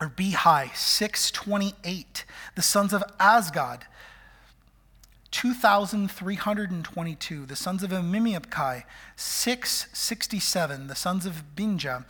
[0.00, 2.24] or Behi, 628.
[2.54, 3.80] The sons of Azgad,
[5.30, 7.46] 2,322.
[7.46, 8.84] The sons of Amimiabkai,
[9.16, 10.86] 667.
[10.86, 12.04] The sons of Binja,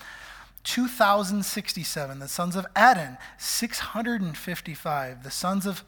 [0.64, 2.18] 2,067.
[2.18, 5.22] The sons of Adin, 655.
[5.22, 5.84] The sons of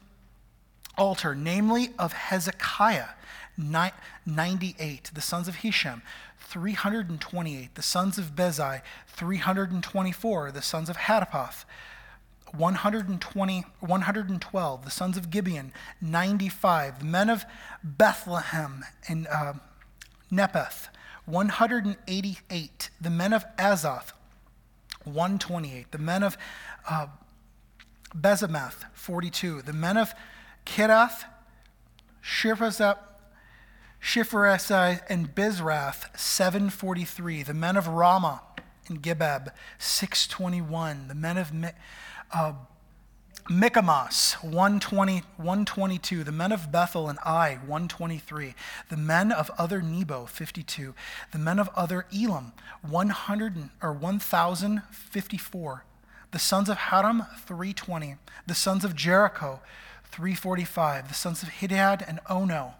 [0.97, 3.09] Alter, namely of Hezekiah,
[3.57, 5.11] 98.
[5.13, 6.01] The sons of Hisham,
[6.39, 7.75] 328.
[7.75, 10.51] The sons of Bezai, 324.
[10.51, 11.65] The sons of Hadapath,
[12.53, 17.45] 120, 112, the sons of Gibeon, 95, the men of
[17.83, 19.53] Bethlehem and uh,
[20.31, 20.89] Nepheth,
[21.25, 24.13] 188, the men of Azoth,
[25.03, 26.37] 128, the men of
[26.89, 27.07] uh,
[28.15, 30.13] Bezemath, 42, the men of
[30.65, 31.25] Kirath,
[32.23, 32.97] Shiphrasah,
[34.01, 38.41] Shiphrasai, and Bizrath, 743, the men of Ramah
[38.87, 41.51] and Gibeb, 621, the men of
[42.33, 42.53] uh,
[43.49, 46.23] Michmas, 120, 122.
[46.23, 48.53] The men of Bethel and Ai, 123.
[48.89, 50.93] The men of other Nebo, 52.
[51.31, 52.53] The men of other Elam,
[52.87, 55.83] 100 or 1,054.
[56.31, 58.17] The sons of Haram, 320.
[58.45, 59.61] The sons of Jericho,
[60.03, 61.07] 345.
[61.07, 62.75] The sons of Hidad and Ono,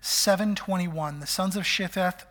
[0.00, 1.20] 721.
[1.20, 2.24] The sons of Shitheth,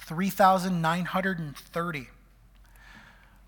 [0.00, 2.08] 3,930.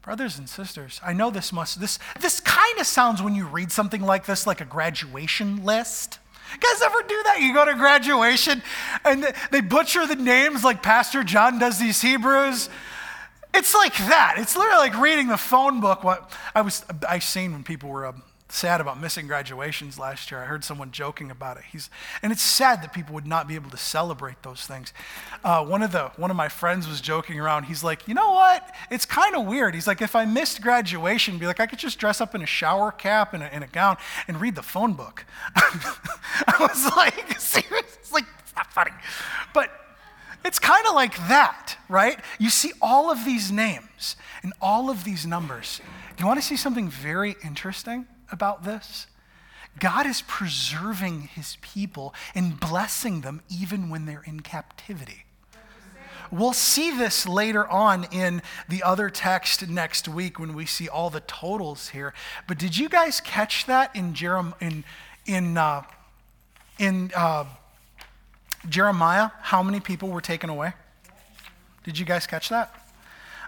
[0.02, 3.70] Brothers and sisters, I know this must, this, this kind of sounds when you read
[3.70, 6.18] something like this like a graduation list.
[6.52, 7.40] You guys ever do that?
[7.40, 8.62] You go to graduation
[9.04, 12.70] and they butcher the names like Pastor Jon does these Hebrews.
[13.52, 14.36] It's like that.
[14.38, 16.02] It's literally like reading the phone book.
[16.02, 20.40] What I was, I seen when people were um, sad about missing graduations last year.
[20.40, 21.64] I heard someone joking about it.
[21.70, 21.90] He's,
[22.22, 24.92] and it's sad that people would not be able to celebrate those things.
[25.44, 27.64] Uh, one, of the, one of my friends was joking around.
[27.64, 28.74] He's like, you know what?
[28.90, 29.74] It's kind of weird.
[29.74, 32.46] He's like, if I missed graduation, be like, I could just dress up in a
[32.46, 35.24] shower cap and a, and a gown and read the phone book.
[35.54, 37.96] I was like, serious?
[38.00, 38.92] It's like, it's not funny.
[39.54, 39.70] But
[40.44, 42.18] it's kind of like that, right?
[42.38, 45.80] You see all of these names and all of these numbers.
[46.18, 48.06] You want to see something very interesting?
[48.32, 49.06] About this?
[49.78, 55.24] God is preserving his people and blessing them even when they're in captivity.
[56.32, 61.10] We'll see this later on in the other text next week when we see all
[61.10, 62.14] the totals here.
[62.46, 64.84] But did you guys catch that in, Jerem- in,
[65.26, 65.82] in, uh,
[66.78, 67.46] in uh,
[68.68, 69.30] Jeremiah?
[69.40, 70.74] How many people were taken away?
[71.82, 72.72] Did you guys catch that?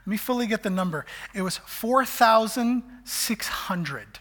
[0.01, 1.07] Let me fully get the number.
[1.35, 4.19] It was 4,600.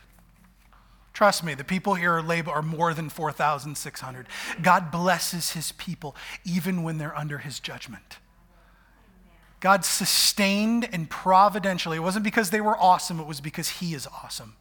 [1.13, 4.28] Trust me, the people here are, labor, are more than 4,600.
[4.62, 8.17] God blesses his people even when they're under his judgment.
[9.60, 11.97] God sustained and providentially.
[11.97, 14.56] It wasn't because they were awesome, it was because he is awesome.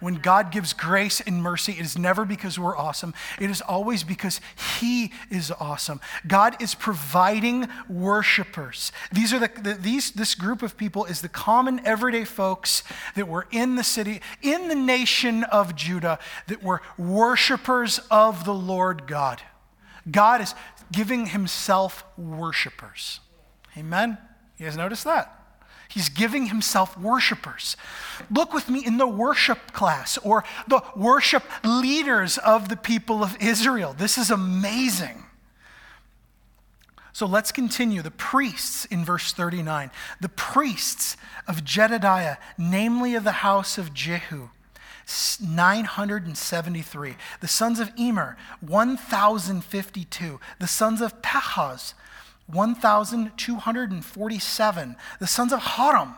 [0.00, 3.14] When God gives grace and mercy, it is never because we're awesome.
[3.40, 4.40] It is always because
[4.80, 6.00] He is awesome.
[6.26, 8.92] God is providing worshipers.
[9.12, 12.82] These are the, the, these this group of people is the common everyday folks
[13.14, 18.54] that were in the city, in the nation of Judah, that were worshipers of the
[18.54, 19.42] Lord God.
[20.10, 20.54] God is
[20.92, 23.20] giving Himself worshipers.
[23.76, 24.18] Amen.
[24.58, 25.45] You guys notice that?
[25.96, 27.74] He's giving himself worshipers.
[28.30, 33.34] Look with me in the worship class or the worship leaders of the people of
[33.40, 33.94] Israel.
[33.96, 35.24] This is amazing.
[37.14, 38.02] So let's continue.
[38.02, 39.90] The priests in verse 39.
[40.20, 41.16] The priests
[41.48, 44.50] of Jedediah, namely of the house of Jehu,
[45.40, 47.16] 973.
[47.40, 50.40] The sons of Immer, 1,052.
[50.60, 51.94] The sons of Pehaz,
[52.46, 54.96] 1,247.
[55.18, 56.14] The sons of Haram,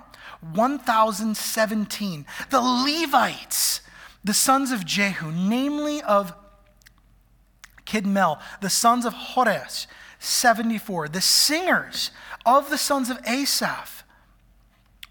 [0.52, 2.26] 1,017.
[2.50, 3.80] The Levites,
[4.22, 6.34] the sons of Jehu, namely of
[7.84, 9.86] Kidmel, the sons of Hores,
[10.18, 11.08] 74.
[11.08, 12.10] The singers
[12.44, 14.02] of the sons of Asaph,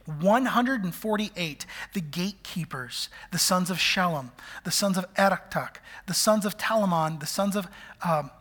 [0.06, 1.65] 148.
[1.93, 4.32] The gatekeepers, the sons of Shalom,
[4.63, 7.67] the sons of Eraktak, the sons of Talamon, the sons of
[8.06, 8.32] um,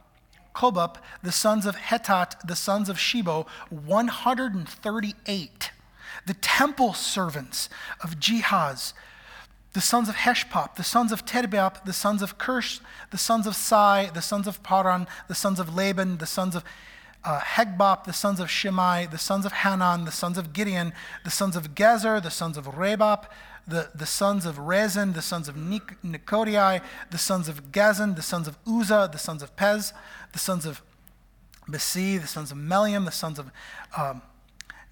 [0.56, 5.70] Kobub, the sons of Hetat, the sons of Shebo, 138.
[6.24, 7.68] The temple servants
[8.02, 8.94] of Jehaz,
[9.74, 13.54] the sons of Heshpop, the sons of Tedbap, the sons of Kirsch, the sons of
[13.54, 16.64] Sai, the sons of Paran, the sons of Laban, the sons of
[17.22, 21.30] uh, Hegbop, the sons of Shimei, the sons of Hanan, the sons of Gideon, the
[21.30, 23.26] sons of Gezer, the sons of Rebop,
[23.66, 28.22] the, the sons of Rezin, the sons of Nik- Nikodai, the sons of Gazan, the
[28.22, 29.92] sons of Uzzah, the sons of Pez,
[30.32, 30.82] the sons of
[31.68, 33.50] Basi, the sons of Meliam, the sons of
[33.96, 34.22] um,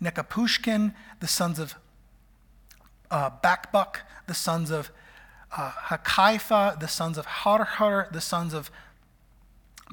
[0.02, 1.76] Nekapushkin, the sons of
[3.10, 4.90] uh, Bakbuk, the sons of
[5.56, 8.70] uh, Hakaifa, the sons of Harhar, the sons of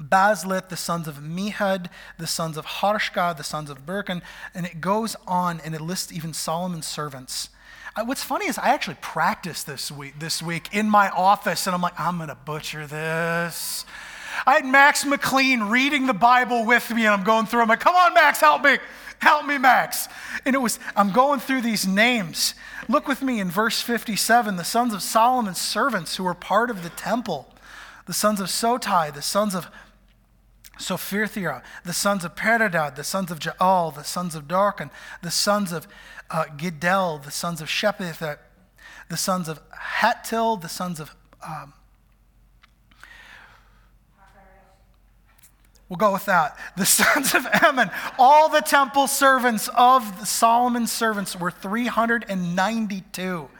[0.00, 4.22] Baslit, the sons of Mihad, the sons of Harshka, the sons of Birkin,
[4.54, 7.50] and it goes on and it lists even Solomon's servants.
[7.94, 11.74] Uh, what's funny is I actually practiced this week, this week in my office, and
[11.74, 13.84] I'm like, I'm going to butcher this.
[14.46, 17.60] I had Max McLean reading the Bible with me, and I'm going through.
[17.60, 18.78] I'm like, come on, Max, help me.
[19.18, 20.08] Help me, Max.
[20.46, 22.54] And it was, I'm going through these names.
[22.88, 26.82] Look with me in verse 57 the sons of Solomon's servants who were part of
[26.82, 27.52] the temple,
[28.06, 29.68] the sons of Sotai, the sons of
[30.78, 35.72] Sophirthia, the sons of Peradad, the sons of Jaal, the sons of Darkon, the sons
[35.72, 35.86] of
[36.32, 38.38] uh, Gidel, the sons of Shepheth,
[39.08, 41.14] the sons of Hattil, the sons of
[41.46, 41.74] um,
[45.92, 46.56] We'll go with that.
[46.74, 53.50] The sons of Ammon, all the temple servants of Solomon's servants were 392.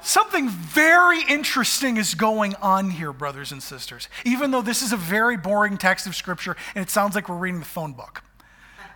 [0.00, 4.96] Something very interesting is going on here, brothers and sisters, even though this is a
[4.96, 8.22] very boring text of scripture and it sounds like we're reading the phone book.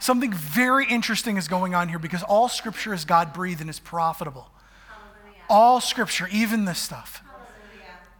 [0.04, 3.80] Something very interesting is going on here because all scripture is God breathed and is
[3.80, 4.50] profitable.
[5.48, 7.22] All scripture, even this stuff.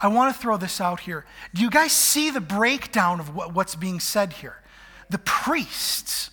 [0.01, 1.27] I want to throw this out here.
[1.53, 4.63] Do you guys see the breakdown of what, what's being said here?
[5.11, 6.31] The priests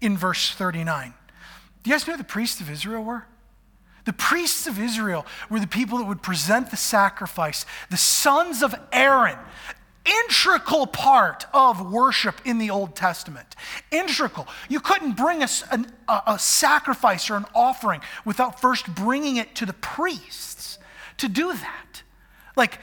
[0.00, 1.14] in verse 39.
[1.82, 3.26] Do you guys know who the priests of Israel were?
[4.04, 7.66] The priests of Israel were the people that would present the sacrifice.
[7.90, 9.38] The sons of Aaron,
[10.06, 13.56] integral part of worship in the Old Testament.
[13.90, 14.46] Integral.
[14.68, 15.48] You couldn't bring a,
[16.08, 20.78] a, a sacrifice or an offering without first bringing it to the priests
[21.18, 22.02] to do that.
[22.56, 22.78] Like,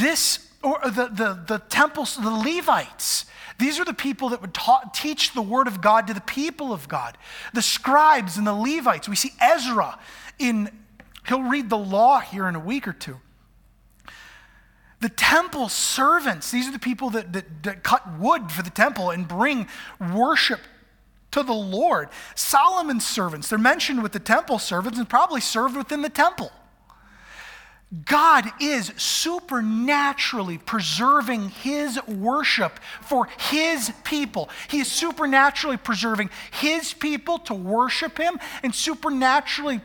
[0.00, 3.26] this, or the, the, the temples, the Levites,
[3.58, 6.72] these are the people that would ta- teach the word of God to the people
[6.72, 7.16] of God.
[7.54, 9.08] The scribes and the Levites.
[9.08, 9.98] We see Ezra
[10.38, 10.70] in,
[11.28, 13.20] he'll read the law here in a week or two.
[15.02, 19.10] The temple servants, these are the people that, that, that cut wood for the temple
[19.10, 19.66] and bring
[20.14, 20.60] worship
[21.32, 22.08] to the Lord.
[22.36, 26.52] Solomon's servants, they're mentioned with the temple servants and probably served within the temple.
[28.04, 34.50] God is supernaturally preserving his worship for his people.
[34.68, 39.80] He is supernaturally preserving his people to worship him and supernaturally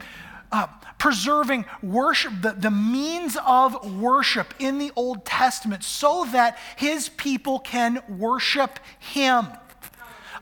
[0.51, 7.09] uh, preserving worship, the, the means of worship in the Old Testament so that his
[7.09, 9.47] people can worship him.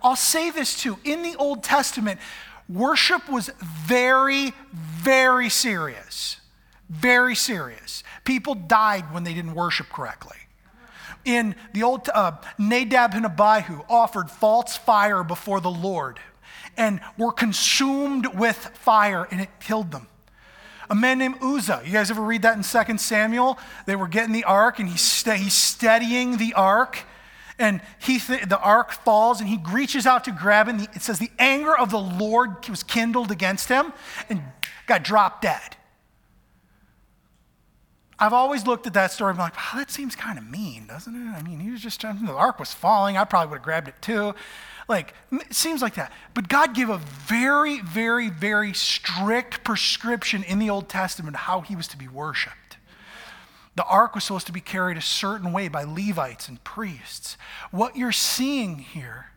[0.02, 0.98] I'll say this too.
[1.04, 2.20] In the Old Testament,
[2.70, 6.38] worship was very, very serious.
[6.90, 8.04] Very serious.
[8.24, 10.38] People died when they didn't worship correctly.
[11.26, 16.20] In the old, uh, Nadab and Abihu offered false fire before the Lord
[16.78, 20.08] and were consumed with fire and it killed them.
[20.90, 21.82] A man named Uzzah.
[21.86, 23.58] You guys ever read that in 2 Samuel?
[23.86, 27.04] They were getting the ark and he's, st- he's steadying the ark.
[27.58, 30.72] And he th- the ark falls and he reaches out to grab it.
[30.72, 33.94] and it says the anger of the Lord was kindled against him
[34.30, 34.42] and
[34.88, 35.78] got dropped dead.
[38.18, 40.88] I've always looked at that story and been like, wow, that seems kind of mean,
[40.88, 41.32] doesn't it?
[41.32, 43.18] I mean, he was just the ark was falling.
[43.18, 44.34] I probably would have grabbed it too.
[44.88, 46.12] Like, it seems like that.
[46.34, 51.76] But God gave a very, very, very strict prescription in the Old Testament how he
[51.76, 52.78] was to be worshiped.
[53.76, 57.38] The ark was supposed to be carried a certain way by Levites and priests.
[57.72, 59.32] What you're seeing here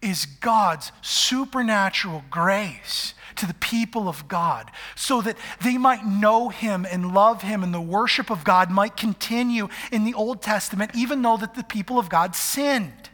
[0.00, 6.86] is God's supernatural grace to the people of God so that they might know him
[6.90, 11.22] and love him and the worship of God might continue in the Old Testament even
[11.22, 13.07] though that the people of God sinned.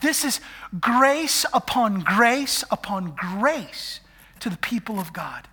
[0.00, 0.40] This is
[0.80, 4.00] grace upon grace upon grace
[4.40, 5.48] to the people of God.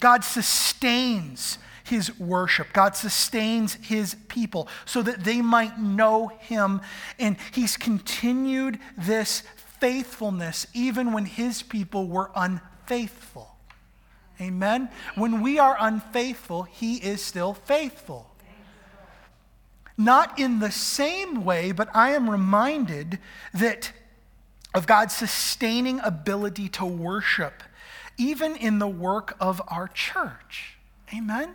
[0.00, 2.72] God sustains his worship.
[2.72, 6.80] God sustains his people so that they might know him.
[7.18, 9.42] And he's continued this
[9.80, 13.56] faithfulness even when his people were unfaithful.
[14.40, 14.90] Amen?
[15.14, 18.30] When we are unfaithful, he is still faithful.
[19.98, 23.18] Not in the same way, but I am reminded
[23.54, 23.92] that
[24.74, 27.62] of God's sustaining ability to worship,
[28.18, 30.76] even in the work of our church.
[31.14, 31.54] Amen?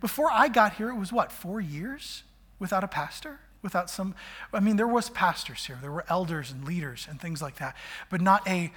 [0.00, 2.22] Before I got here, it was what, four years
[2.60, 3.40] without a pastor?
[3.62, 4.14] Without some,
[4.52, 5.78] I mean, there was pastors here.
[5.80, 7.76] There were elders and leaders and things like that,
[8.08, 8.72] but not a,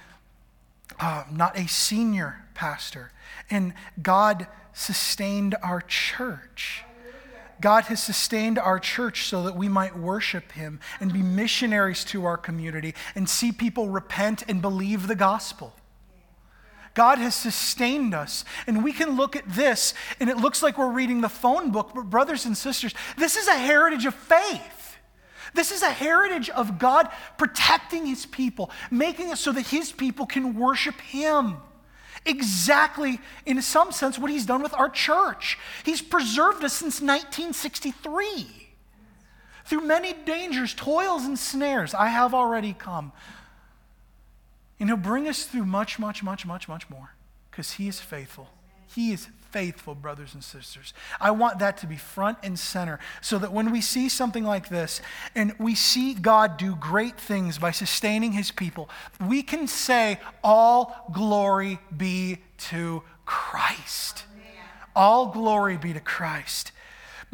[0.98, 3.12] uh, not a senior pastor.
[3.48, 6.82] And God sustained our church.
[7.60, 12.24] God has sustained our church so that we might worship Him and be missionaries to
[12.24, 15.74] our community and see people repent and believe the gospel.
[16.94, 18.44] God has sustained us.
[18.66, 21.92] And we can look at this, and it looks like we're reading the phone book,
[21.94, 24.96] but brothers and sisters, this is a heritage of faith.
[25.54, 30.26] This is a heritage of God protecting his people, making it so that his people
[30.26, 31.56] can worship him.
[32.26, 35.58] Exactly, in some sense, what he's done with our church.
[35.84, 38.70] He's preserved us since 1963.
[39.66, 43.12] Through many dangers, toils, and snares, I have already come.
[44.80, 47.14] And he'll bring us through much, much, much, much, much more
[47.50, 48.48] because he is faithful.
[48.86, 50.92] He is faithful, brothers and sisters.
[51.20, 54.68] I want that to be front and center so that when we see something like
[54.68, 55.00] this
[55.36, 58.90] and we see God do great things by sustaining his people,
[59.24, 62.38] we can say, All glory be
[62.70, 64.24] to Christ.
[64.96, 66.72] All glory be to Christ.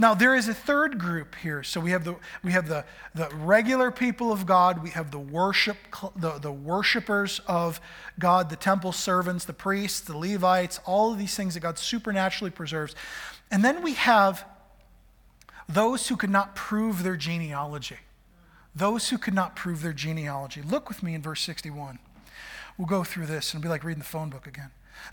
[0.01, 1.63] Now, there is a third group here.
[1.63, 5.19] So we have the, we have the, the regular people of God, we have the,
[5.19, 5.77] worship,
[6.17, 7.83] the, the worshipers of
[8.19, 12.51] God, the temple servants, the priests, the Levites, all of these things that God supernaturally
[12.51, 12.95] preserves.
[13.51, 14.47] And then we have
[15.69, 17.99] those who could not prove their genealogy.
[18.75, 20.63] Those who could not prove their genealogy.
[20.63, 21.99] Look with me in verse 61.
[22.79, 24.71] We'll go through this and be like reading the phone book again.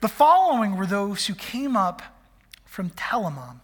[0.00, 2.14] the following were those who came up
[2.78, 3.58] from Telamon,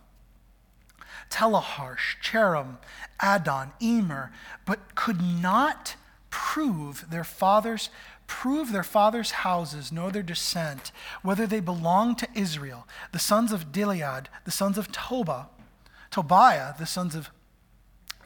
[1.30, 2.78] Telaharsh, Cheram,
[3.20, 4.32] Adon, Emer,
[4.66, 5.94] but could not
[6.30, 7.90] prove their fathers
[8.26, 10.90] prove their fathers' houses nor their descent,
[11.22, 15.48] whether they belonged to Israel, the sons of Gilead, the sons of Toba,
[16.10, 17.30] Tobiah, the sons of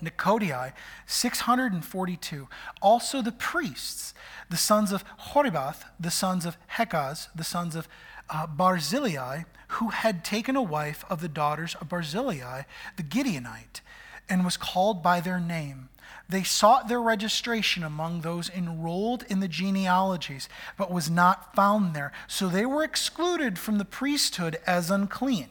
[0.00, 0.72] Nekoddai,
[1.06, 2.48] 642.
[2.80, 4.14] Also the priests,
[4.48, 7.88] the sons of Horibath, the sons of Hekaz, the sons of
[8.30, 12.62] uh, Barzillai, who had taken a wife of the daughters of Barzillai,
[12.96, 13.80] the Gideonite,
[14.28, 15.88] and was called by their name.
[16.28, 22.12] They sought their registration among those enrolled in the genealogies, but was not found there.
[22.26, 25.48] So they were excluded from the priesthood as unclean.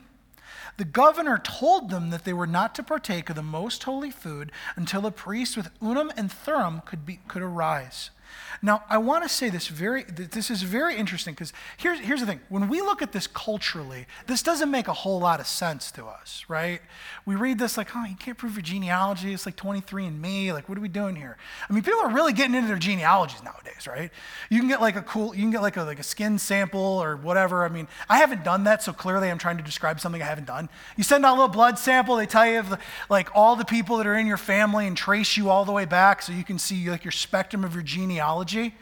[0.77, 4.51] The governor told them that they were not to partake of the most holy food
[4.75, 8.11] until a priest with Urim and Thummim could, be, could arise.
[8.61, 12.25] Now, I want to say this very, this is very interesting because here's, here's the
[12.25, 12.41] thing.
[12.49, 16.05] When we look at this culturally, this doesn't make a whole lot of sense to
[16.05, 16.81] us, right?
[17.25, 19.33] We read this like, oh, you can't prove your genealogy.
[19.33, 20.53] It's like 23andMe.
[20.53, 21.37] Like, what are we doing here?
[21.69, 24.11] I mean, people are really getting into their genealogies nowadays, right?
[24.49, 26.81] You can get like a cool, you can get like a, like a skin sample
[26.81, 27.63] or whatever.
[27.63, 30.47] I mean, I haven't done that, so clearly I'm trying to describe something I haven't
[30.47, 30.69] done.
[30.95, 33.97] You send out a little blood sample, they tell you the, like all the people
[33.97, 36.57] that are in your family and trace you all the way back so you can
[36.57, 38.73] see like your spectrum of your genealogy genealogy.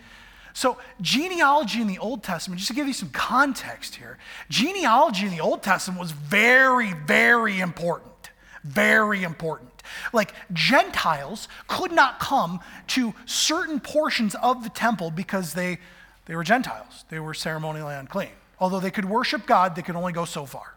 [0.54, 4.18] So, genealogy in the Old Testament, just to give you some context here,
[4.50, 8.30] genealogy in the Old Testament was very, very important.
[8.64, 9.84] Very important.
[10.14, 15.78] Like, Gentiles could not come to certain portions of the temple because they,
[16.26, 17.04] they were Gentiles.
[17.10, 18.30] They were ceremonially unclean.
[18.58, 20.74] Although they could worship God, they could only go so far.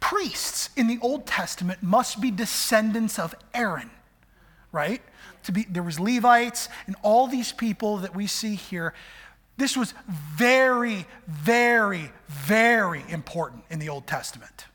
[0.00, 3.90] Priests in the Old Testament must be descendants of Aaron,
[4.72, 5.02] right?
[5.44, 8.94] To be there was Levites and all these people that we see here.
[9.56, 14.66] This was very, very, very important in the Old Testament.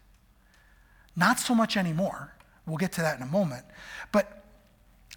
[1.15, 2.33] Not so much anymore.
[2.65, 3.65] We'll get to that in a moment.
[4.11, 4.43] But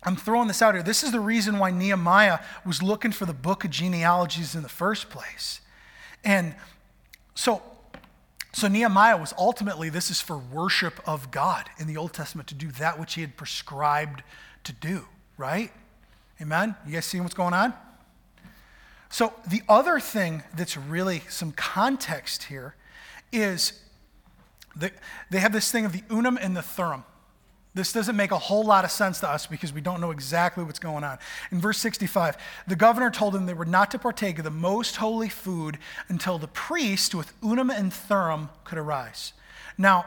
[0.03, 0.83] I'm throwing this out here.
[0.83, 4.69] This is the reason why Nehemiah was looking for the book of genealogies in the
[4.69, 5.61] first place.
[6.25, 6.55] And
[7.35, 7.63] so,
[8.53, 12.55] so Nehemiah was ultimately, this is for worship of God in the Old Testament to
[12.55, 14.23] do that which he had prescribed
[14.65, 15.07] to do,
[15.41, 15.73] right?
[16.41, 16.77] Amen?
[16.87, 17.73] You guys seeing what's going on?
[19.09, 22.77] So, the other thing that's really some context here
[23.33, 23.73] is
[24.77, 24.93] that
[25.31, 27.05] they have this thing of the Urim and the Thummim.
[27.75, 30.63] This doesn't make a whole lot of sense to us because we don't know exactly
[30.65, 31.19] what's going on.
[31.51, 32.37] In verse 65,
[32.67, 35.79] the governor told them they were not to partake of the most holy food
[36.09, 39.33] until the priest with Urim and Thummim could arise.
[39.79, 40.05] Now,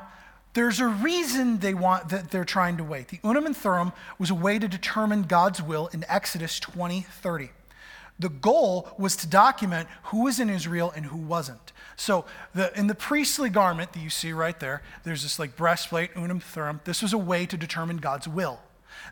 [0.54, 3.08] there's a reason they want that they're trying to wait.
[3.08, 7.50] The Urim and Thummim was a way to determine God's will in Exodus 20, 30.
[8.20, 11.74] The goal was to document who was in Israel and who wasn't.
[11.96, 16.12] So the, in the priestly garment that you see right there, there's this like breastplate,
[16.16, 16.82] Urim, Thummim.
[16.84, 18.60] This was a way to determine God's will.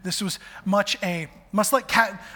[0.04, 1.92] This was much a much like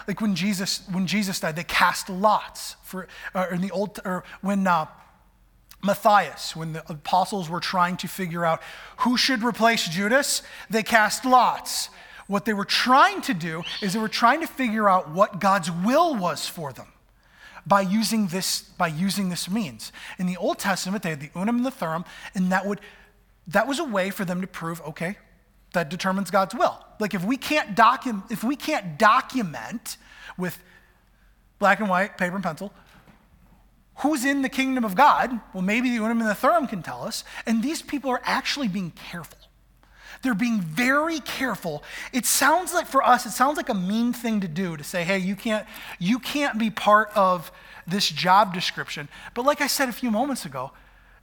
[0.07, 4.23] like when Jesus when Jesus died, they cast lots for uh, in the old or
[4.41, 4.87] when uh,
[5.85, 8.61] Matthias, when the apostles were trying to figure out
[8.97, 11.89] who should replace Judas, they cast lots.
[12.27, 15.71] What they were trying to do is they were trying to figure out what God's
[15.71, 16.87] will was for them
[17.67, 19.91] by using this, by using this means.
[20.17, 22.81] In the Old Testament, they had the Urim and the Thummim, and that, would,
[23.47, 25.17] that was a way for them to prove, okay,
[25.73, 26.83] that determines God's will.
[26.99, 29.97] Like if we can't document, if we can't document
[30.37, 30.57] with
[31.59, 32.73] black and white, paper and pencil,
[33.97, 37.03] who's in the kingdom of God, well, maybe the Urim and the Thummim can tell
[37.03, 37.23] us.
[37.45, 39.37] And these people are actually being careful.
[40.21, 41.83] They're being very careful.
[42.11, 45.03] It sounds like for us, it sounds like a mean thing to do to say,
[45.03, 45.67] hey, you can't,
[45.99, 47.51] you can't be part of
[47.87, 49.07] this job description.
[49.33, 50.71] But like I said a few moments ago,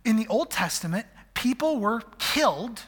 [0.04, 2.82] in the Old Testament, people were killed,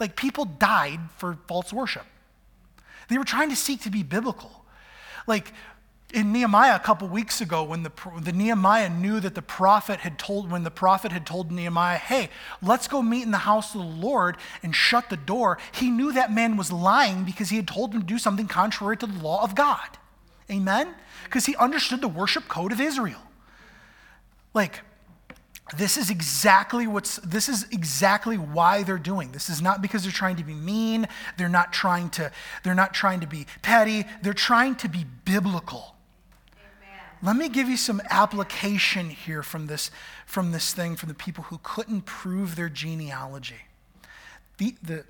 [0.00, 2.06] like people died for false worship.
[3.08, 4.64] They were trying to seek to be biblical.
[5.26, 5.52] Like
[6.14, 10.18] in Nehemiah a couple weeks ago, when the, the Nehemiah knew that the prophet had
[10.18, 12.30] told, when the prophet had told Nehemiah, hey,
[12.62, 16.12] let's go meet in the house of the Lord and shut the door, he knew
[16.12, 19.20] that man was lying because he had told him to do something contrary to the
[19.20, 19.98] law of God.
[20.50, 20.94] Amen?
[21.24, 23.20] Because he understood the worship code of Israel.
[24.54, 24.80] Like,
[25.76, 30.12] this is exactly what's this is exactly why they're doing this is not because they're
[30.12, 32.30] trying to be mean they're not trying to
[32.62, 35.95] they're not trying to be petty they're trying to be biblical
[37.22, 39.90] let me give you some application here from this,
[40.26, 43.62] from this thing from the people who couldn't prove their genealogy.
[44.58, 45.04] The, the,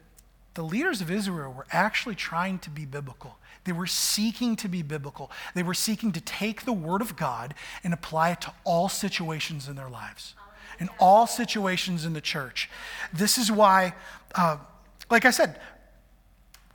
[0.55, 3.39] the leaders of Israel were actually trying to be biblical.
[3.65, 5.31] They were seeking to be biblical.
[5.55, 9.69] They were seeking to take the word of God and apply it to all situations
[9.69, 10.35] in their lives,
[10.79, 12.71] in all situations in the church.
[13.13, 13.95] This is why,
[14.37, 14.59] uh,
[15.11, 15.59] like I said,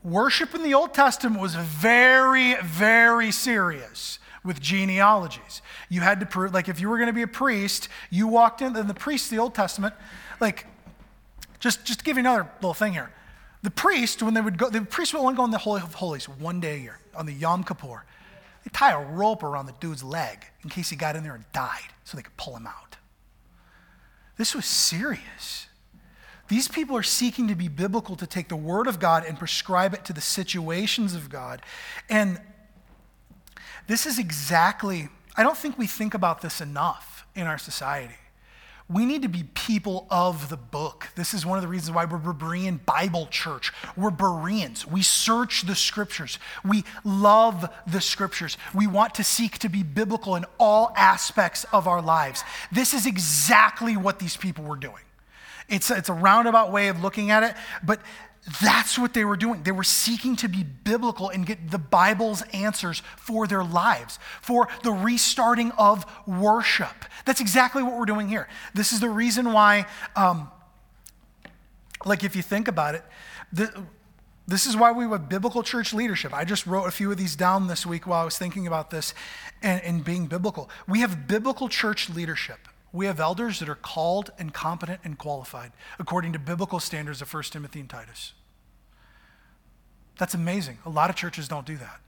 [0.04, 5.62] worship in the Old Testament was very, very serious with genealogies.
[5.89, 8.62] You had to prove, like, if you were going to be a priest, you walked
[8.62, 9.94] in, and the priests, the Old Testament,
[10.39, 10.66] like,
[11.60, 13.12] just, just to give you another little thing here.
[13.64, 15.94] The priest, when they would go, the priest would only go in the Holy of
[15.94, 18.06] Holies one day a year, on the Yom Kippur.
[18.64, 21.46] They tie a rope around the dude's leg in case he got in there and
[21.52, 22.98] died so they could pull him out.
[24.38, 25.68] This was serious.
[26.48, 29.94] These people are seeking to be biblical, to take the Word of God and prescribe
[29.94, 31.62] it to the situations of God.
[32.10, 32.42] And
[33.92, 38.16] this is exactly, I don't think we think about this enough in our society.
[38.89, 41.10] We need to be people of the book.
[41.18, 43.74] This is one of the reasons why we're Berean Bible Church.
[43.98, 44.88] We're Bereans.
[44.88, 46.39] We search the scriptures.
[46.64, 48.58] We love the scriptures.
[48.74, 52.46] We want to seek to be biblical in all aspects of our lives.
[52.72, 55.04] This is exactly what these people were doing.
[55.68, 58.00] It's a, it's a roundabout way of looking at it, but
[58.62, 59.62] that's what they were doing.
[59.64, 64.68] They were seeking to be biblical and get the Bible's answers for their lives, for
[64.84, 67.06] the restarting of worship.
[67.26, 68.48] That's exactly what we're doing here.
[68.74, 69.86] This is the reason why,
[70.16, 70.50] um,
[72.04, 73.04] like, if you think about it,
[73.54, 73.86] the,
[74.48, 76.34] this is why we have biblical church leadership.
[76.34, 78.89] I just wrote a few of these down this week while I was thinking about
[78.89, 79.14] this
[79.62, 80.68] and, and being biblical.
[80.88, 82.68] We have biblical church leadership.
[82.94, 87.34] We have elders that are called and competent and qualified according to biblical standards of
[87.34, 88.34] 1 Timothy and Titus.
[90.18, 90.78] That's amazing.
[90.86, 92.02] A lot of churches don't do that.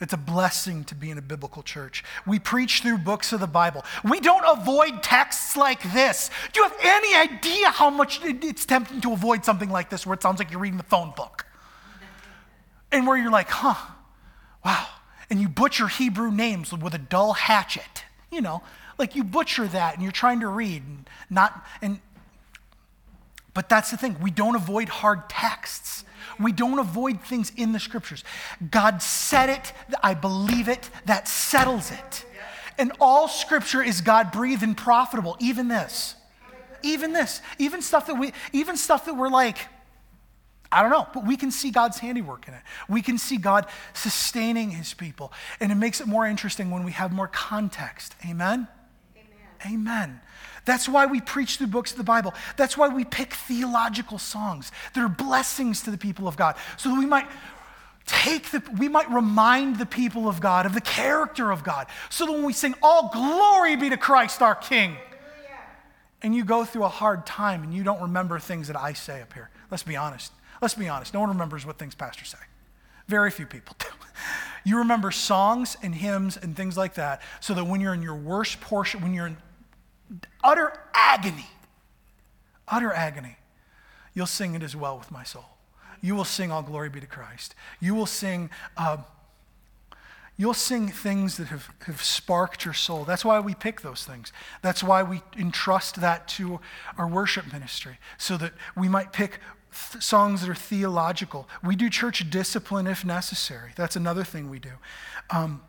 [0.00, 2.02] It's a blessing to be in a biblical church.
[2.26, 3.84] We preach through books of the Bible.
[4.02, 6.30] We don't avoid texts like this.
[6.52, 10.14] Do you have any idea how much it's tempting to avoid something like this where
[10.14, 11.46] it sounds like you're reading the phone book?
[12.90, 13.92] And where you're like, huh,
[14.64, 14.86] wow.
[15.30, 18.04] And you butcher Hebrew names with a dull hatchet.
[18.32, 18.62] You know,
[18.98, 22.00] like you butcher that and you're trying to read and not, and,
[23.52, 24.16] but that's the thing.
[24.20, 26.04] We don't avoid hard texts.
[26.40, 28.24] We don't avoid things in the scriptures.
[28.70, 29.72] God said it,
[30.02, 32.24] I believe it, that settles it.
[32.76, 36.16] And all scripture is God breathed and profitable, even this.
[36.82, 37.40] Even this.
[37.58, 39.58] Even stuff that we even stuff that we're like
[40.74, 42.60] I don't know, but we can see God's handiwork in it.
[42.88, 45.32] We can see God sustaining his people.
[45.60, 48.16] And it makes it more interesting when we have more context.
[48.28, 48.66] Amen?
[49.66, 50.20] Amen.
[50.64, 52.34] That's why we preach through books of the Bible.
[52.56, 56.56] That's why we pick theological songs that are blessings to the people of God.
[56.76, 57.26] So that we might
[58.06, 61.86] take the, we might remind the people of God of the character of God.
[62.10, 64.96] So that when we sing, All glory be to Christ our King,
[66.22, 69.20] and you go through a hard time and you don't remember things that I say
[69.20, 69.50] up here.
[69.70, 70.32] Let's be honest.
[70.62, 71.12] Let's be honest.
[71.12, 72.38] No one remembers what things pastors say.
[73.08, 73.86] Very few people do.
[74.66, 78.14] You remember songs and hymns and things like that so that when you're in your
[78.14, 79.36] worst portion, when you're in
[80.42, 81.46] utter agony,
[82.68, 83.36] utter agony,
[84.14, 85.46] you'll sing it as well with my soul.
[86.00, 87.54] You will sing All Glory Be to Christ.
[87.80, 88.50] You will sing.
[88.76, 88.98] Uh,
[90.36, 93.04] you'll sing things that have, have sparked your soul.
[93.04, 94.32] That's why we pick those things.
[94.62, 96.60] That's why we entrust that to
[96.98, 99.38] our worship ministry, so that we might pick
[99.92, 101.48] th- songs that are theological.
[101.62, 103.72] We do church discipline if necessary.
[103.76, 104.72] That's another thing we do.
[105.30, 105.62] Um,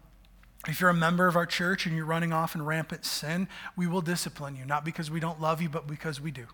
[0.68, 3.88] if you're a member of our church and you're running off in rampant sin, we
[3.88, 6.47] will discipline you, not because we don't love you, but because we do.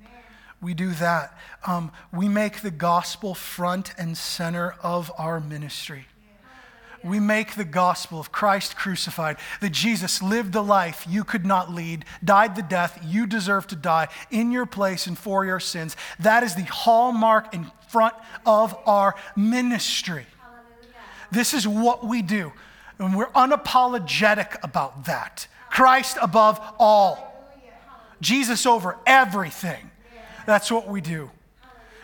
[0.00, 0.12] Amen.
[0.60, 1.38] We do that.
[1.66, 6.06] Um, we make the gospel front and center of our ministry.
[7.02, 11.70] We make the gospel of Christ crucified, that Jesus lived the life you could not
[11.70, 15.96] lead, died the death you deserve to die in your place and for your sins.
[16.18, 18.14] That is the hallmark in front
[18.46, 20.24] of our ministry.
[20.40, 20.94] Hallelujah.
[21.30, 22.52] This is what we do.
[22.98, 25.46] And we're unapologetic about that.
[25.70, 27.32] Christ above all,
[28.20, 29.90] Jesus over everything.
[30.46, 31.30] That's what we do.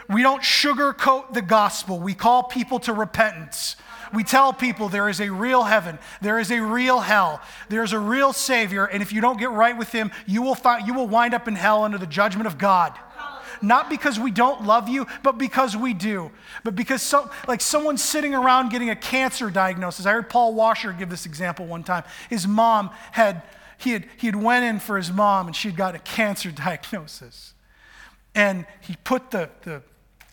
[0.08, 2.00] We don't sugarcoat the gospel.
[2.00, 3.76] We call people to repentance.
[4.12, 7.98] We tell people there is a real heaven, there is a real hell, there's a
[7.98, 11.06] real Savior, and if you don't get right with Him, you will, find, you will
[11.06, 12.98] wind up in hell under the judgment of God
[13.62, 16.30] not because we don't love you, but because we do.
[16.64, 17.14] But because
[17.46, 20.06] like someone sitting around getting a cancer diagnosis.
[20.06, 22.04] I heard Paul Washer give this example one time.
[22.28, 23.42] His mom had
[23.78, 27.54] he had he had went in for his mom and she'd got a cancer diagnosis.
[28.34, 29.82] And he put the, the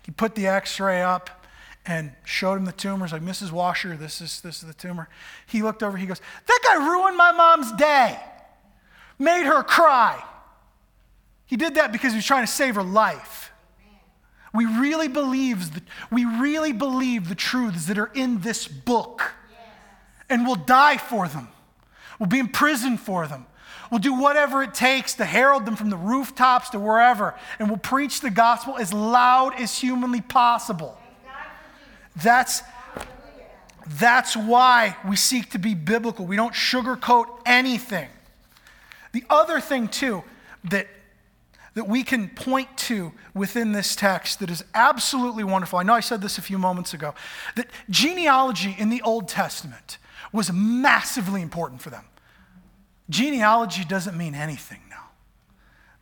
[0.06, 1.46] he put the x-ray up
[1.86, 3.52] and showed him the tumors like Mrs.
[3.52, 5.10] Washer, this is this is the tumor.
[5.48, 8.20] He looked over, he goes, That guy ruined my mom's day.
[9.20, 10.24] Made her cry.
[11.48, 13.52] He did that because he was trying to save her life.
[14.54, 15.82] We really believe the,
[16.12, 19.34] we really believe the truths that are in this book.
[20.30, 21.48] And we'll die for them.
[22.20, 23.46] We'll be in prison for them.
[23.90, 27.36] We'll do whatever it takes to herald them from the rooftops to wherever.
[27.60, 30.98] And we'll preach the gospel as loud as humanly possible.
[32.22, 32.64] That's,
[33.88, 36.26] that's why we seek to be biblical.
[36.26, 38.10] We don't sugarcoat anything.
[39.14, 40.24] The other thing, too,
[40.66, 40.88] that
[41.78, 45.78] that we can point to within this text that is absolutely wonderful.
[45.78, 47.14] I know I said this a few moments ago
[47.56, 50.00] that genealogy in the Old Testament
[50.34, 52.06] was massively important for them.
[53.12, 55.10] Genealogy doesn't mean anything now.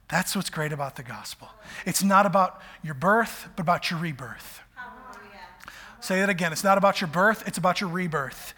[0.08, 1.50] That's what's great about the gospel.
[1.86, 4.62] It's not about your birth, but about your rebirth.
[6.00, 6.54] Say that again.
[6.54, 8.54] It's not about your birth, it's about your rebirth.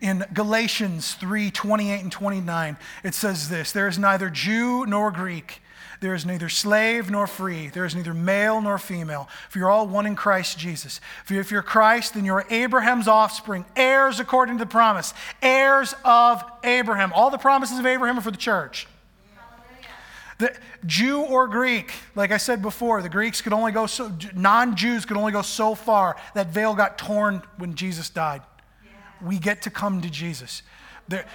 [0.00, 5.62] In Galatians 3 28 and 29, it says this There is neither Jew nor Greek
[6.00, 7.68] there is neither slave nor free.
[7.68, 9.28] There is neither male nor female.
[9.50, 11.00] For you're all one in Christ Jesus.
[11.24, 16.42] For if you're Christ, then you're Abraham's offspring, heirs according to the promise, heirs of
[16.64, 17.12] Abraham.
[17.14, 18.86] All the promises of Abraham are for the church.
[20.38, 24.74] The Jew or Greek, like I said before, the Greeks could only go so, non
[24.74, 26.16] Jews could only go so far.
[26.34, 28.40] That veil got torn when Jesus died.
[28.82, 29.28] Yeah.
[29.28, 30.62] We get to come to Jesus.
[31.08, 31.26] There,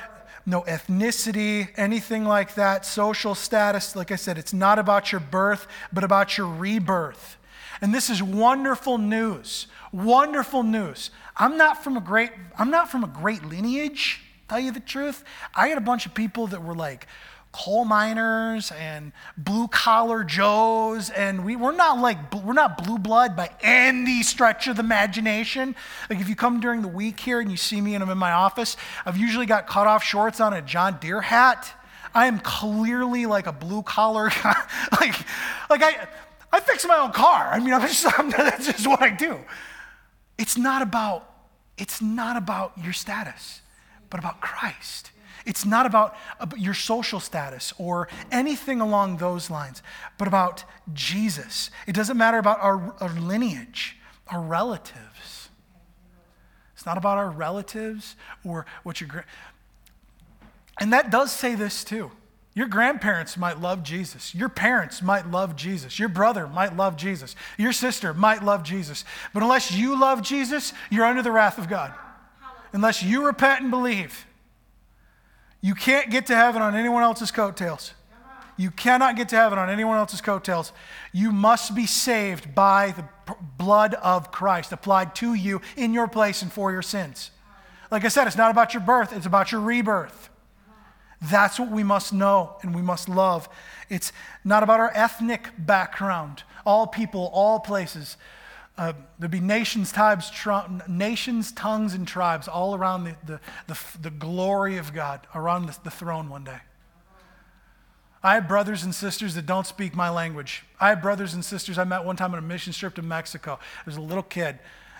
[0.46, 3.96] no ethnicity, anything like that, social status.
[3.96, 7.38] Like I said, it's not about your birth, but about your rebirth.
[7.82, 9.68] And this is wonderful news.
[9.91, 11.12] Wonderful news.
[11.38, 15.24] I'm not from a great I'm not from a great lineage, tell you the truth.
[15.54, 17.08] I had a bunch of people that were like
[17.56, 23.34] coal miners and blue collar Joes, and we, we're not like we're not blue blood
[23.34, 25.74] by any stretch of the imagination.
[26.10, 28.18] Like if you come during the week here and you see me and I'm in
[28.18, 28.76] my office,
[29.06, 31.72] I've usually got cut off shorts on a John Deere hat.
[32.14, 34.26] I am clearly like a blue collar,
[34.99, 35.16] like
[35.70, 36.08] like I
[36.51, 37.49] I fix my own car.
[37.51, 39.39] I mean, I'm just, I'm, that's just what I do.
[40.38, 41.32] It's not about
[41.78, 43.62] it's not about your status,
[44.10, 45.12] but about Christ.
[45.46, 49.84] It's not about, uh, about your social status or anything along those lines,
[50.18, 51.70] but about Jesus.
[51.88, 55.50] It doesn't matter about our, our lineage, our relatives.
[56.74, 59.26] It's not about our relatives or what your.
[60.80, 62.12] And that does say this too.
[62.56, 64.34] Your grandparents might love Jesus.
[64.34, 66.00] Your parents might love Jesus.
[66.00, 67.36] Your brother might love Jesus.
[67.58, 69.04] Your sister might love Jesus.
[69.34, 71.93] But unless you love Jesus, you're under the wrath of God.
[72.72, 74.26] Unless you repent and believe,
[75.66, 77.95] you can't get to heaven on anyone else's coattails.
[78.55, 80.72] You cannot get to heaven on anyone else's coattails.
[81.11, 83.03] You must be saved by the
[83.57, 87.32] blood of Christ applied to you in your place and for your sins.
[87.89, 90.30] Like I said, it's not about your birth, it's about your rebirth.
[91.20, 93.49] That's what we must know and we must love.
[93.89, 94.13] It's
[94.43, 98.18] not about our ethnic background, all people, all places.
[98.78, 103.80] Uh, there'd be nations, tribes, tri- nations, tongues, and tribes all around the, the, the,
[104.02, 106.60] the glory of God, around the, the throne one day.
[108.22, 110.66] I have brothers and sisters that don't speak my language.
[110.80, 113.60] I have brothers and sisters I met one time on a mission trip to Mexico.
[113.86, 114.58] There's a little kid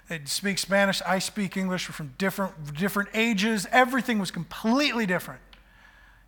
[0.10, 1.02] that speaks Spanish.
[1.02, 1.90] I speak English.
[1.90, 3.68] We're from different, different ages.
[3.72, 5.42] Everything was completely different.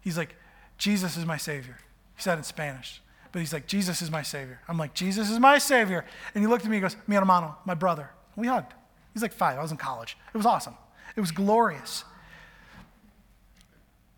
[0.01, 0.35] He's like,
[0.79, 1.77] Jesus is my Savior.
[2.15, 3.01] He said in Spanish.
[3.31, 4.59] But he's like, Jesus is my Savior.
[4.67, 6.05] I'm like, Jesus is my Savior.
[6.33, 8.09] And he looked at me and goes, Mi hermano, my brother.
[8.35, 8.73] We hugged.
[9.13, 9.57] He's like five.
[9.57, 10.17] I was in college.
[10.33, 10.75] It was awesome.
[11.15, 12.03] It was glorious.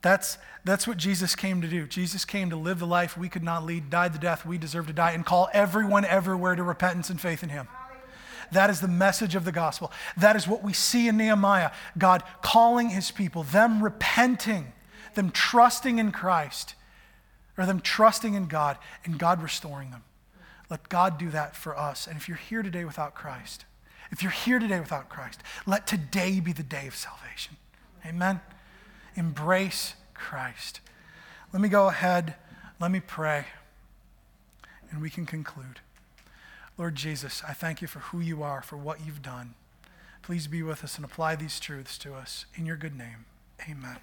[0.01, 1.86] That's, that's what Jesus came to do.
[1.88, 4.88] Jesus came to live the life we could not lead, die the death we deserve
[4.88, 7.68] to die, and call everyone everywhere to repentance and faith in him.
[8.51, 9.91] That is the message of the gospel.
[10.18, 14.74] That is what we see in Nehemiah God calling his people, them repenting
[15.16, 16.76] them trusting in Christ,
[17.60, 20.03] or them trusting in God, and God restoring them.
[20.70, 22.07] Let God do that for us.
[22.07, 23.66] And if you're here today without Christ,
[24.12, 27.57] if you're here today without Christ, let today be the day of salvation.
[28.05, 28.39] Amen.
[29.16, 30.80] Embrace Christ.
[31.51, 32.36] Let me go ahead,
[32.80, 33.45] let me pray,
[34.89, 35.82] and we can conclude.
[36.78, 39.55] Lord Jesus, I thank you for who you are, for what you've done.
[40.22, 42.45] Please be with us and apply these truths to us.
[42.55, 43.26] In your good name,
[43.70, 43.97] amen.